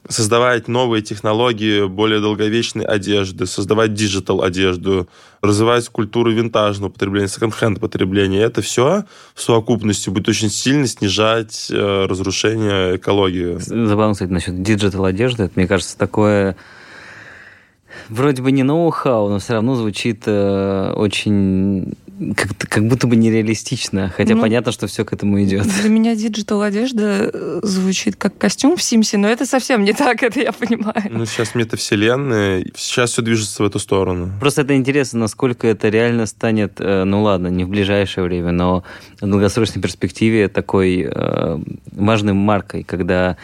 создавать 0.07 0.67
новые 0.67 1.01
технологии 1.01 1.87
более 1.87 2.19
долговечной 2.19 2.85
одежды, 2.85 3.45
создавать 3.45 3.93
digital 3.93 4.41
одежду, 4.41 5.07
развивать 5.41 5.87
культуру 5.89 6.31
винтажного 6.31 6.89
потребления, 6.91 7.27
секонд-хенд 7.27 7.79
потребления. 7.79 8.41
Это 8.41 8.61
все 8.61 9.05
в 9.35 9.41
совокупности 9.41 10.09
будет 10.09 10.29
очень 10.29 10.49
сильно 10.49 10.87
снижать 10.87 11.67
э, 11.69 12.05
разрушение 12.05 12.97
экологии. 12.97 13.57
Забавно, 13.59 14.13
кстати, 14.13 14.31
насчет 14.31 14.61
digital 14.61 15.05
одежды. 15.05 15.43
Это, 15.43 15.53
мне 15.55 15.67
кажется, 15.67 15.97
такое 15.97 16.55
вроде 18.09 18.41
бы 18.41 18.51
не 18.51 18.63
ноу-хау, 18.63 19.29
но 19.29 19.39
все 19.39 19.53
равно 19.53 19.75
звучит 19.75 20.23
э, 20.25 20.93
очень 20.95 21.93
как, 22.35 22.57
как 22.57 22.87
будто 22.87 23.07
бы 23.07 23.15
нереалистично, 23.15 24.11
хотя 24.15 24.35
ну, 24.35 24.41
понятно, 24.41 24.71
что 24.71 24.87
все 24.87 25.05
к 25.05 25.13
этому 25.13 25.43
идет. 25.43 25.67
Для 25.81 25.89
меня 25.89 26.15
digital 26.15 26.61
одежда 26.61 27.29
э, 27.31 27.59
звучит 27.63 28.15
как 28.15 28.37
костюм 28.37 28.75
в 28.75 28.83
Симсе, 28.83 29.17
но 29.17 29.27
это 29.27 29.45
совсем 29.45 29.83
не 29.83 29.93
так, 29.93 30.23
это 30.23 30.39
я 30.39 30.51
понимаю. 30.51 31.03
Ну, 31.09 31.25
сейчас 31.25 31.55
метавселенная, 31.55 32.65
сейчас 32.75 33.11
все 33.11 33.21
движется 33.21 33.63
в 33.63 33.65
эту 33.65 33.79
сторону. 33.79 34.31
Просто 34.39 34.61
это 34.61 34.75
интересно, 34.75 35.19
насколько 35.19 35.67
это 35.67 35.89
реально 35.89 36.25
станет, 36.25 36.79
э, 36.79 37.03
ну 37.03 37.21
ладно, 37.21 37.47
не 37.47 37.63
в 37.63 37.69
ближайшее 37.69 38.23
время, 38.23 38.51
но 38.51 38.83
в 39.21 39.27
долгосрочной 39.27 39.81
перспективе 39.81 40.47
такой 40.47 41.07
э, 41.09 41.59
важной 41.91 42.33
маркой, 42.33 42.83
когда 42.83 43.37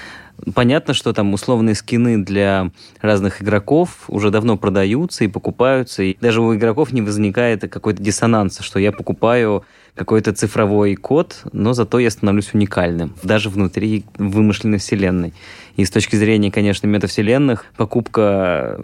Понятно, 0.53 0.93
что 0.93 1.13
там 1.13 1.33
условные 1.33 1.75
скины 1.75 2.17
для 2.17 2.71
разных 3.01 3.41
игроков 3.41 4.05
уже 4.07 4.29
давно 4.29 4.57
продаются 4.57 5.23
и 5.23 5.27
покупаются, 5.27 6.03
и 6.03 6.17
даже 6.19 6.41
у 6.41 6.53
игроков 6.55 6.91
не 6.91 7.01
возникает 7.01 7.61
какой-то 7.61 8.01
диссонанс, 8.01 8.59
что 8.59 8.79
я 8.79 8.91
покупаю 8.91 9.63
какой-то 9.95 10.33
цифровой 10.33 10.95
код, 10.95 11.43
но 11.51 11.73
зато 11.73 11.99
я 11.99 12.09
становлюсь 12.09 12.53
уникальным, 12.53 13.13
даже 13.21 13.49
внутри 13.49 14.05
вымышленной 14.17 14.79
вселенной. 14.79 15.33
И 15.75 15.85
с 15.85 15.91
точки 15.91 16.15
зрения, 16.15 16.51
конечно, 16.51 16.87
метавселенных, 16.87 17.65
покупка 17.77 18.79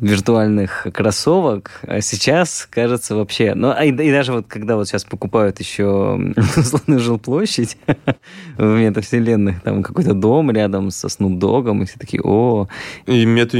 виртуальных 0.00 0.86
кроссовок 0.92 1.80
а 1.86 2.00
сейчас 2.00 2.66
кажется 2.70 3.14
вообще... 3.14 3.54
Ну, 3.54 3.70
а 3.70 3.84
и, 3.84 3.90
и 3.90 4.10
даже 4.10 4.32
вот 4.32 4.46
когда 4.46 4.76
вот 4.76 4.88
сейчас 4.88 5.04
покупают 5.04 5.60
еще 5.60 6.18
условную 6.56 7.00
жилплощадь 7.00 7.78
в 8.58 8.64
метавселенных, 8.64 9.62
там 9.62 9.82
какой-то 9.82 10.14
дом 10.14 10.50
рядом 10.50 10.90
со 10.90 11.06
Snoop 11.08 11.38
Dogg, 11.38 11.82
и 11.82 11.86
все 11.86 11.98
такие, 11.98 12.22
о... 12.22 12.68
И 13.06 13.24
Meta 13.24 13.58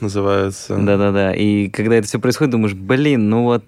называется. 0.00 0.76
Да-да-да. 0.76 1.32
И 1.32 1.68
когда 1.68 1.96
это 1.96 2.06
все 2.06 2.18
происходит, 2.18 2.52
думаешь, 2.52 2.74
блин, 2.74 3.28
ну 3.28 3.44
вот 3.44 3.64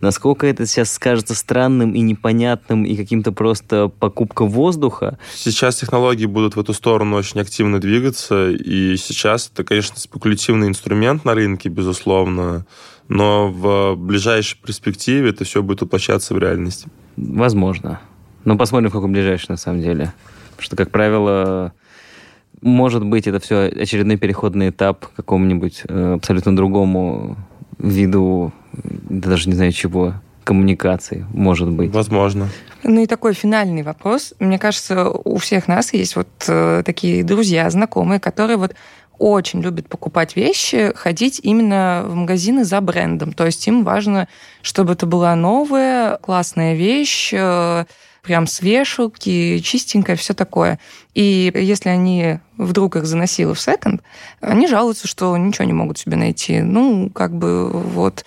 Насколько 0.00 0.46
это 0.46 0.66
сейчас 0.66 0.92
скажется 0.92 1.34
странным 1.34 1.92
и 1.92 2.00
непонятным, 2.00 2.84
и 2.84 2.96
каким-то 2.96 3.32
просто 3.32 3.88
покупка 3.88 4.44
воздуха? 4.44 5.18
Сейчас 5.34 5.76
технологии 5.76 6.26
будут 6.26 6.56
в 6.56 6.60
эту 6.60 6.72
сторону 6.72 7.16
очень 7.16 7.40
активно 7.40 7.80
двигаться, 7.80 8.50
и 8.50 8.96
сейчас 8.96 9.50
это, 9.52 9.62
конечно, 9.62 9.98
спекулятивный 9.98 10.68
инструмент 10.68 11.24
на 11.24 11.34
рынке, 11.34 11.68
безусловно, 11.68 12.64
но 13.08 13.48
в 13.48 13.96
ближайшей 13.96 14.58
перспективе 14.58 15.30
это 15.30 15.44
все 15.44 15.62
будет 15.62 15.82
воплощаться 15.82 16.32
в 16.32 16.38
реальность. 16.38 16.86
Возможно. 17.16 18.00
Но 18.44 18.56
посмотрим, 18.56 18.88
в 18.88 18.94
каком 18.94 19.12
ближайшем, 19.12 19.48
на 19.50 19.56
самом 19.58 19.82
деле. 19.82 20.14
Потому 20.50 20.62
что, 20.62 20.76
как 20.76 20.90
правило, 20.90 21.74
может 22.62 23.04
быть, 23.04 23.26
это 23.26 23.38
все 23.38 23.66
очередной 23.66 24.16
переходный 24.16 24.70
этап 24.70 25.06
к 25.06 25.12
какому-нибудь 25.14 25.82
э, 25.88 26.14
абсолютно 26.14 26.54
другому 26.56 27.36
виду, 27.88 28.52
даже 28.72 29.48
не 29.48 29.54
знаю 29.54 29.72
чего, 29.72 30.14
коммуникации, 30.44 31.26
может 31.32 31.68
быть. 31.68 31.92
Возможно. 31.92 32.48
Ну 32.82 33.02
и 33.02 33.06
такой 33.06 33.34
финальный 33.34 33.82
вопрос. 33.82 34.34
Мне 34.38 34.58
кажется, 34.58 35.08
у 35.10 35.36
всех 35.36 35.68
нас 35.68 35.92
есть 35.92 36.16
вот 36.16 36.28
э, 36.48 36.82
такие 36.84 37.22
друзья, 37.22 37.68
знакомые, 37.70 38.20
которые 38.20 38.56
вот 38.56 38.74
очень 39.18 39.60
любят 39.60 39.86
покупать 39.86 40.34
вещи, 40.34 40.92
ходить 40.96 41.40
именно 41.42 42.04
в 42.06 42.14
магазины 42.14 42.64
за 42.64 42.80
брендом. 42.80 43.32
То 43.32 43.44
есть 43.44 43.66
им 43.68 43.84
важно, 43.84 44.28
чтобы 44.62 44.94
это 44.94 45.04
была 45.04 45.36
новая, 45.36 46.16
классная 46.16 46.74
вещь, 46.74 47.30
э, 47.32 47.84
прям 48.22 48.46
с 48.46 48.60
вешалки, 48.60 49.58
чистенькая, 49.60 50.16
все 50.16 50.34
такое. 50.34 50.78
И 51.14 51.50
если 51.54 51.88
они 51.88 52.38
вдруг 52.56 52.96
их 52.96 53.06
заносило 53.06 53.54
в 53.54 53.60
секонд, 53.60 54.02
они 54.40 54.66
жалуются, 54.66 55.08
что 55.08 55.36
ничего 55.36 55.64
не 55.64 55.72
могут 55.72 55.98
себе 55.98 56.16
найти. 56.16 56.60
Ну, 56.60 57.10
как 57.10 57.34
бы 57.34 57.70
вот 57.70 58.24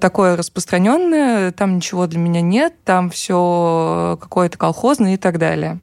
такое 0.00 0.36
распространенное, 0.36 1.52
там 1.52 1.76
ничего 1.76 2.06
для 2.06 2.18
меня 2.18 2.40
нет, 2.40 2.74
там 2.84 3.10
все 3.10 4.18
какое-то 4.20 4.58
колхозное 4.58 5.14
и 5.14 5.18
так 5.18 5.38
далее. 5.38 5.80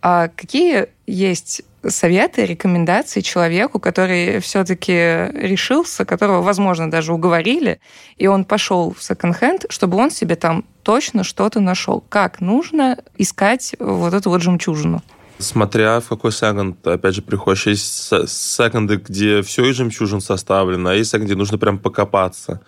А 0.00 0.28
какие 0.28 0.88
есть 1.06 1.62
советы, 1.86 2.44
рекомендации 2.44 3.20
человеку, 3.20 3.78
который 3.80 4.40
все-таки 4.40 4.92
решился, 5.34 6.04
которого, 6.04 6.42
возможно, 6.42 6.90
даже 6.90 7.12
уговорили, 7.12 7.80
и 8.16 8.26
он 8.26 8.44
пошел 8.44 8.94
в 8.94 9.02
секонд-хенд, 9.02 9.66
чтобы 9.68 9.98
он 9.98 10.10
себе 10.10 10.36
там 10.36 10.64
точно 10.82 11.24
что-то 11.24 11.60
нашел. 11.60 12.04
Как 12.08 12.40
нужно 12.40 12.98
искать 13.16 13.74
вот 13.78 14.14
эту 14.14 14.30
вот 14.30 14.42
жемчужину? 14.42 15.02
Смотря 15.38 16.00
в 16.00 16.08
какой 16.08 16.30
секонд, 16.30 16.86
опять 16.86 17.16
же, 17.16 17.22
приходишь. 17.22 17.66
Есть 17.66 18.10
секонды, 18.28 18.96
где 18.96 19.42
все 19.42 19.64
из 19.64 19.76
жемчужин 19.76 20.20
составлено, 20.20 20.90
а 20.90 20.94
есть 20.94 21.10
секонды, 21.10 21.32
где 21.32 21.38
нужно 21.38 21.58
прям 21.58 21.78
покопаться. 21.78 22.60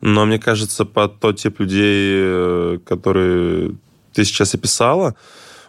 Но 0.00 0.24
мне 0.24 0.38
кажется, 0.38 0.84
под 0.84 1.20
тот 1.20 1.38
тип 1.38 1.60
людей, 1.60 2.12
э, 2.14 2.78
которые 2.84 3.76
ты 4.12 4.24
сейчас 4.24 4.54
описала, 4.54 5.14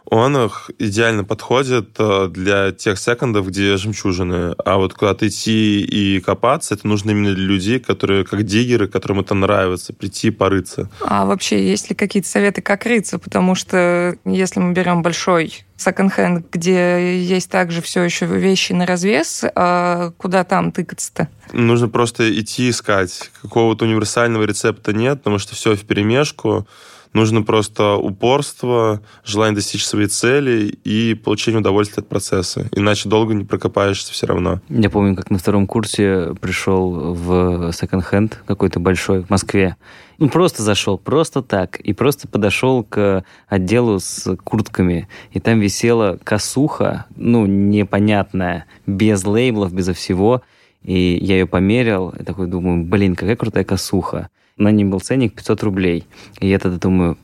он 0.05 0.37
их 0.37 0.69
идеально 0.79 1.23
подходит 1.23 1.95
э, 1.97 2.27
для 2.27 2.71
тех 2.71 2.99
секондов, 2.99 3.47
где 3.47 3.77
жемчужины. 3.77 4.55
А 4.63 4.77
вот 4.77 4.93
куда-то 4.93 5.27
идти 5.27 5.81
и 5.81 6.19
копаться, 6.19 6.73
это 6.73 6.87
нужно 6.87 7.11
именно 7.11 7.33
для 7.33 7.45
людей, 7.45 7.79
которые 7.79 8.25
как 8.25 8.43
диггеры, 8.43 8.87
которым 8.87 9.21
это 9.21 9.33
нравится, 9.33 9.93
прийти 9.93 10.27
и 10.27 10.31
порыться. 10.31 10.89
А 11.01 11.25
вообще, 11.25 11.65
есть 11.65 11.89
ли 11.89 11.95
какие-то 11.95 12.29
советы, 12.29 12.61
как 12.61 12.85
рыться? 12.85 13.17
Потому 13.17 13.55
что 13.55 14.15
если 14.25 14.59
мы 14.59 14.73
берем 14.73 15.01
большой 15.01 15.63
секонд-хенд, 15.77 16.47
где 16.51 17.17
есть 17.19 17.49
также 17.49 17.81
все 17.81 18.03
еще 18.03 18.25
вещи 18.25 18.73
на 18.73 18.85
развес, 18.85 19.43
а 19.55 20.11
куда 20.17 20.43
там 20.43 20.71
тыкаться-то? 20.71 21.27
Нужно 21.51 21.89
просто 21.89 22.39
идти 22.39 22.69
искать. 22.69 23.31
Какого-то 23.41 23.85
универсального 23.85 24.43
рецепта 24.43 24.93
нет, 24.93 25.19
потому 25.19 25.39
что 25.39 25.55
все 25.55 25.75
в 25.75 25.81
перемешку. 25.81 26.67
Нужно 27.13 27.43
просто 27.43 27.95
упорство, 27.95 29.01
желание 29.23 29.55
достичь 29.55 29.85
своей 29.85 30.07
цели 30.07 30.75
и 30.83 31.13
получение 31.13 31.59
удовольствия 31.59 32.01
от 32.01 32.09
процесса. 32.09 32.67
Иначе 32.71 33.07
долго 33.07 33.35
не 33.35 33.45
прокопаешься 33.45 34.11
все 34.11 34.25
равно. 34.25 34.61
Я 34.67 34.89
помню, 34.89 35.15
как 35.15 35.29
на 35.29 35.37
втором 35.37 35.67
курсе 35.67 36.33
пришел 36.41 37.13
в 37.13 37.71
секонд-хенд 37.71 38.41
какой-то 38.47 38.79
большой 38.79 39.21
в 39.23 39.29
Москве. 39.29 39.75
Ну, 40.17 40.29
просто 40.29 40.63
зашел, 40.63 40.97
просто 40.97 41.43
так. 41.43 41.79
И 41.79 41.93
просто 41.93 42.27
подошел 42.27 42.83
к 42.83 43.23
отделу 43.47 43.99
с 43.99 44.35
куртками. 44.37 45.07
И 45.31 45.39
там 45.39 45.59
висела 45.59 46.19
косуха, 46.23 47.05
ну, 47.15 47.45
непонятная, 47.45 48.65
без 48.87 49.23
лейблов, 49.23 49.73
безо 49.73 49.93
всего. 49.93 50.41
И 50.83 51.17
я 51.21 51.35
ее 51.35 51.45
померил, 51.45 52.09
и 52.09 52.23
такой 52.23 52.47
думаю, 52.47 52.83
блин, 52.85 53.15
какая 53.15 53.35
крутая 53.35 53.63
косуха. 53.63 54.29
На 54.57 54.71
ней 54.71 54.85
был 54.85 54.99
ценник 54.99 55.33
500 55.33 55.63
рублей. 55.63 56.05
И 56.39 56.47
я 56.47 56.59
тогда 56.59 56.77
думаю, 56.77 57.17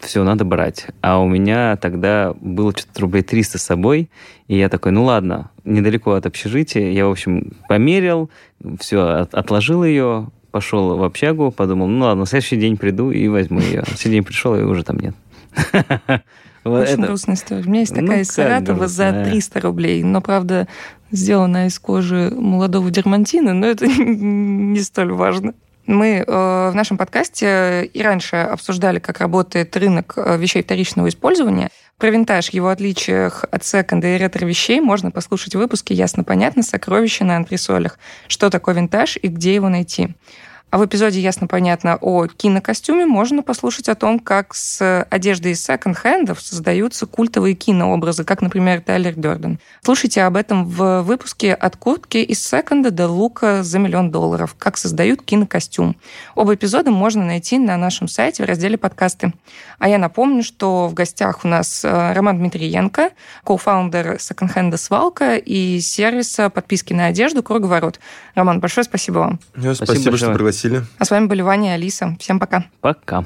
все, 0.00 0.22
надо 0.22 0.44
брать. 0.44 0.86
А 1.00 1.18
у 1.20 1.28
меня 1.28 1.76
тогда 1.76 2.34
было 2.40 2.72
что-то 2.72 3.00
рублей 3.02 3.22
300 3.22 3.58
с 3.58 3.62
собой, 3.62 4.10
и 4.48 4.56
я 4.56 4.68
такой, 4.68 4.92
ну 4.92 5.04
ладно, 5.04 5.50
недалеко 5.64 6.12
от 6.12 6.26
общежития. 6.26 6.90
Я, 6.90 7.06
в 7.06 7.10
общем, 7.10 7.52
померил, 7.68 8.30
все, 8.78 9.00
от, 9.00 9.34
отложил 9.34 9.84
ее, 9.84 10.28
пошел 10.50 10.96
в 10.96 11.02
общагу, 11.02 11.50
подумал, 11.50 11.88
ну 11.88 12.04
ладно, 12.04 12.20
на 12.20 12.26
следующий 12.26 12.56
день 12.56 12.76
приду 12.76 13.10
и 13.10 13.28
возьму 13.28 13.60
ее. 13.60 13.80
На 13.80 13.86
следующий 13.86 14.10
день 14.10 14.24
пришел, 14.24 14.54
и 14.56 14.62
уже 14.62 14.84
там 14.84 14.98
нет. 14.98 15.14
Очень 16.64 17.02
грустная 17.02 17.34
история. 17.34 17.62
У 17.62 17.68
меня 17.68 17.80
есть 17.80 17.94
такая 17.94 18.16
ну, 18.16 18.22
из 18.22 18.28
Саратова 18.28 18.88
за 18.88 19.24
300 19.24 19.60
рублей, 19.60 20.02
но, 20.02 20.22
правда, 20.22 20.66
сделана 21.10 21.66
из 21.66 21.78
кожи 21.78 22.32
молодого 22.34 22.90
дермантина, 22.90 23.52
но 23.52 23.66
это 23.66 23.86
не 23.88 24.80
столь 24.80 25.12
важно. 25.12 25.54
Мы 25.86 26.24
э, 26.26 26.70
в 26.70 26.74
нашем 26.74 26.96
подкасте 26.96 27.84
и 27.84 28.02
раньше 28.02 28.36
обсуждали, 28.36 28.98
как 29.00 29.20
работает 29.20 29.76
рынок 29.76 30.14
э, 30.16 30.38
вещей 30.38 30.62
вторичного 30.62 31.08
использования. 31.08 31.68
Про 31.98 32.10
винтаж, 32.10 32.50
его 32.50 32.68
отличиях 32.68 33.44
от 33.50 33.64
секонда 33.64 34.08
и 34.08 34.18
ретро-вещей 34.18 34.80
можно 34.80 35.10
послушать 35.10 35.54
в 35.54 35.58
выпуске 35.58 35.94
«Ясно-понятно. 35.94 36.62
Сокровища 36.62 37.24
на 37.24 37.36
антресолях». 37.36 37.98
Что 38.28 38.48
такое 38.48 38.74
винтаж 38.74 39.18
и 39.20 39.28
где 39.28 39.54
его 39.54 39.68
найти. 39.68 40.14
А 40.74 40.76
в 40.76 40.84
эпизоде 40.84 41.20
«Ясно-понятно» 41.20 41.98
о 42.00 42.26
кинокостюме 42.26 43.06
можно 43.06 43.44
послушать 43.44 43.88
о 43.88 43.94
том, 43.94 44.18
как 44.18 44.56
с 44.56 45.04
одеждой 45.08 45.52
из 45.52 45.64
секонд-хендов 45.64 46.40
создаются 46.40 47.06
культовые 47.06 47.54
кинообразы, 47.54 48.24
как, 48.24 48.42
например, 48.42 48.80
Тайлер 48.80 49.14
Дёрден. 49.14 49.60
Слушайте 49.84 50.24
об 50.24 50.36
этом 50.36 50.66
в 50.66 51.02
выпуске 51.02 51.54
«От 51.54 51.76
куртки 51.76 52.16
из 52.16 52.44
секонда 52.44 52.90
до 52.90 53.06
лука 53.06 53.62
за 53.62 53.78
миллион 53.78 54.10
долларов. 54.10 54.56
Как 54.58 54.76
создают 54.76 55.22
кинокостюм». 55.22 55.94
Оба 56.34 56.56
эпизода 56.56 56.90
можно 56.90 57.24
найти 57.24 57.60
на 57.60 57.76
нашем 57.76 58.08
сайте 58.08 58.42
в 58.42 58.46
разделе 58.46 58.76
«Подкасты». 58.76 59.32
А 59.78 59.88
я 59.88 59.98
напомню, 59.98 60.42
что 60.42 60.88
в 60.88 60.94
гостях 60.94 61.44
у 61.44 61.48
нас 61.48 61.84
э, 61.84 62.12
Роман 62.14 62.38
Дмитриенко, 62.38 63.10
кофаундер 63.44 64.18
секонд-хенда 64.18 64.76
«Свалка» 64.76 65.36
и 65.36 65.78
сервиса 65.78 66.50
подписки 66.50 66.92
на 66.92 67.06
одежду 67.06 67.44
«Круговорот». 67.44 68.00
Роман, 68.34 68.58
большое 68.58 68.82
спасибо 68.82 69.18
вам. 69.18 69.40
Спасибо, 69.52 69.84
спасибо 69.84 70.16
что 70.16 70.32
пригласили. 70.32 70.63
А 70.98 71.04
с 71.04 71.10
вами 71.10 71.26
были 71.26 71.42
Ваня 71.42 71.70
и 71.70 71.74
Алиса. 71.74 72.16
Всем 72.20 72.38
пока. 72.40 72.64
Пока. 72.80 73.24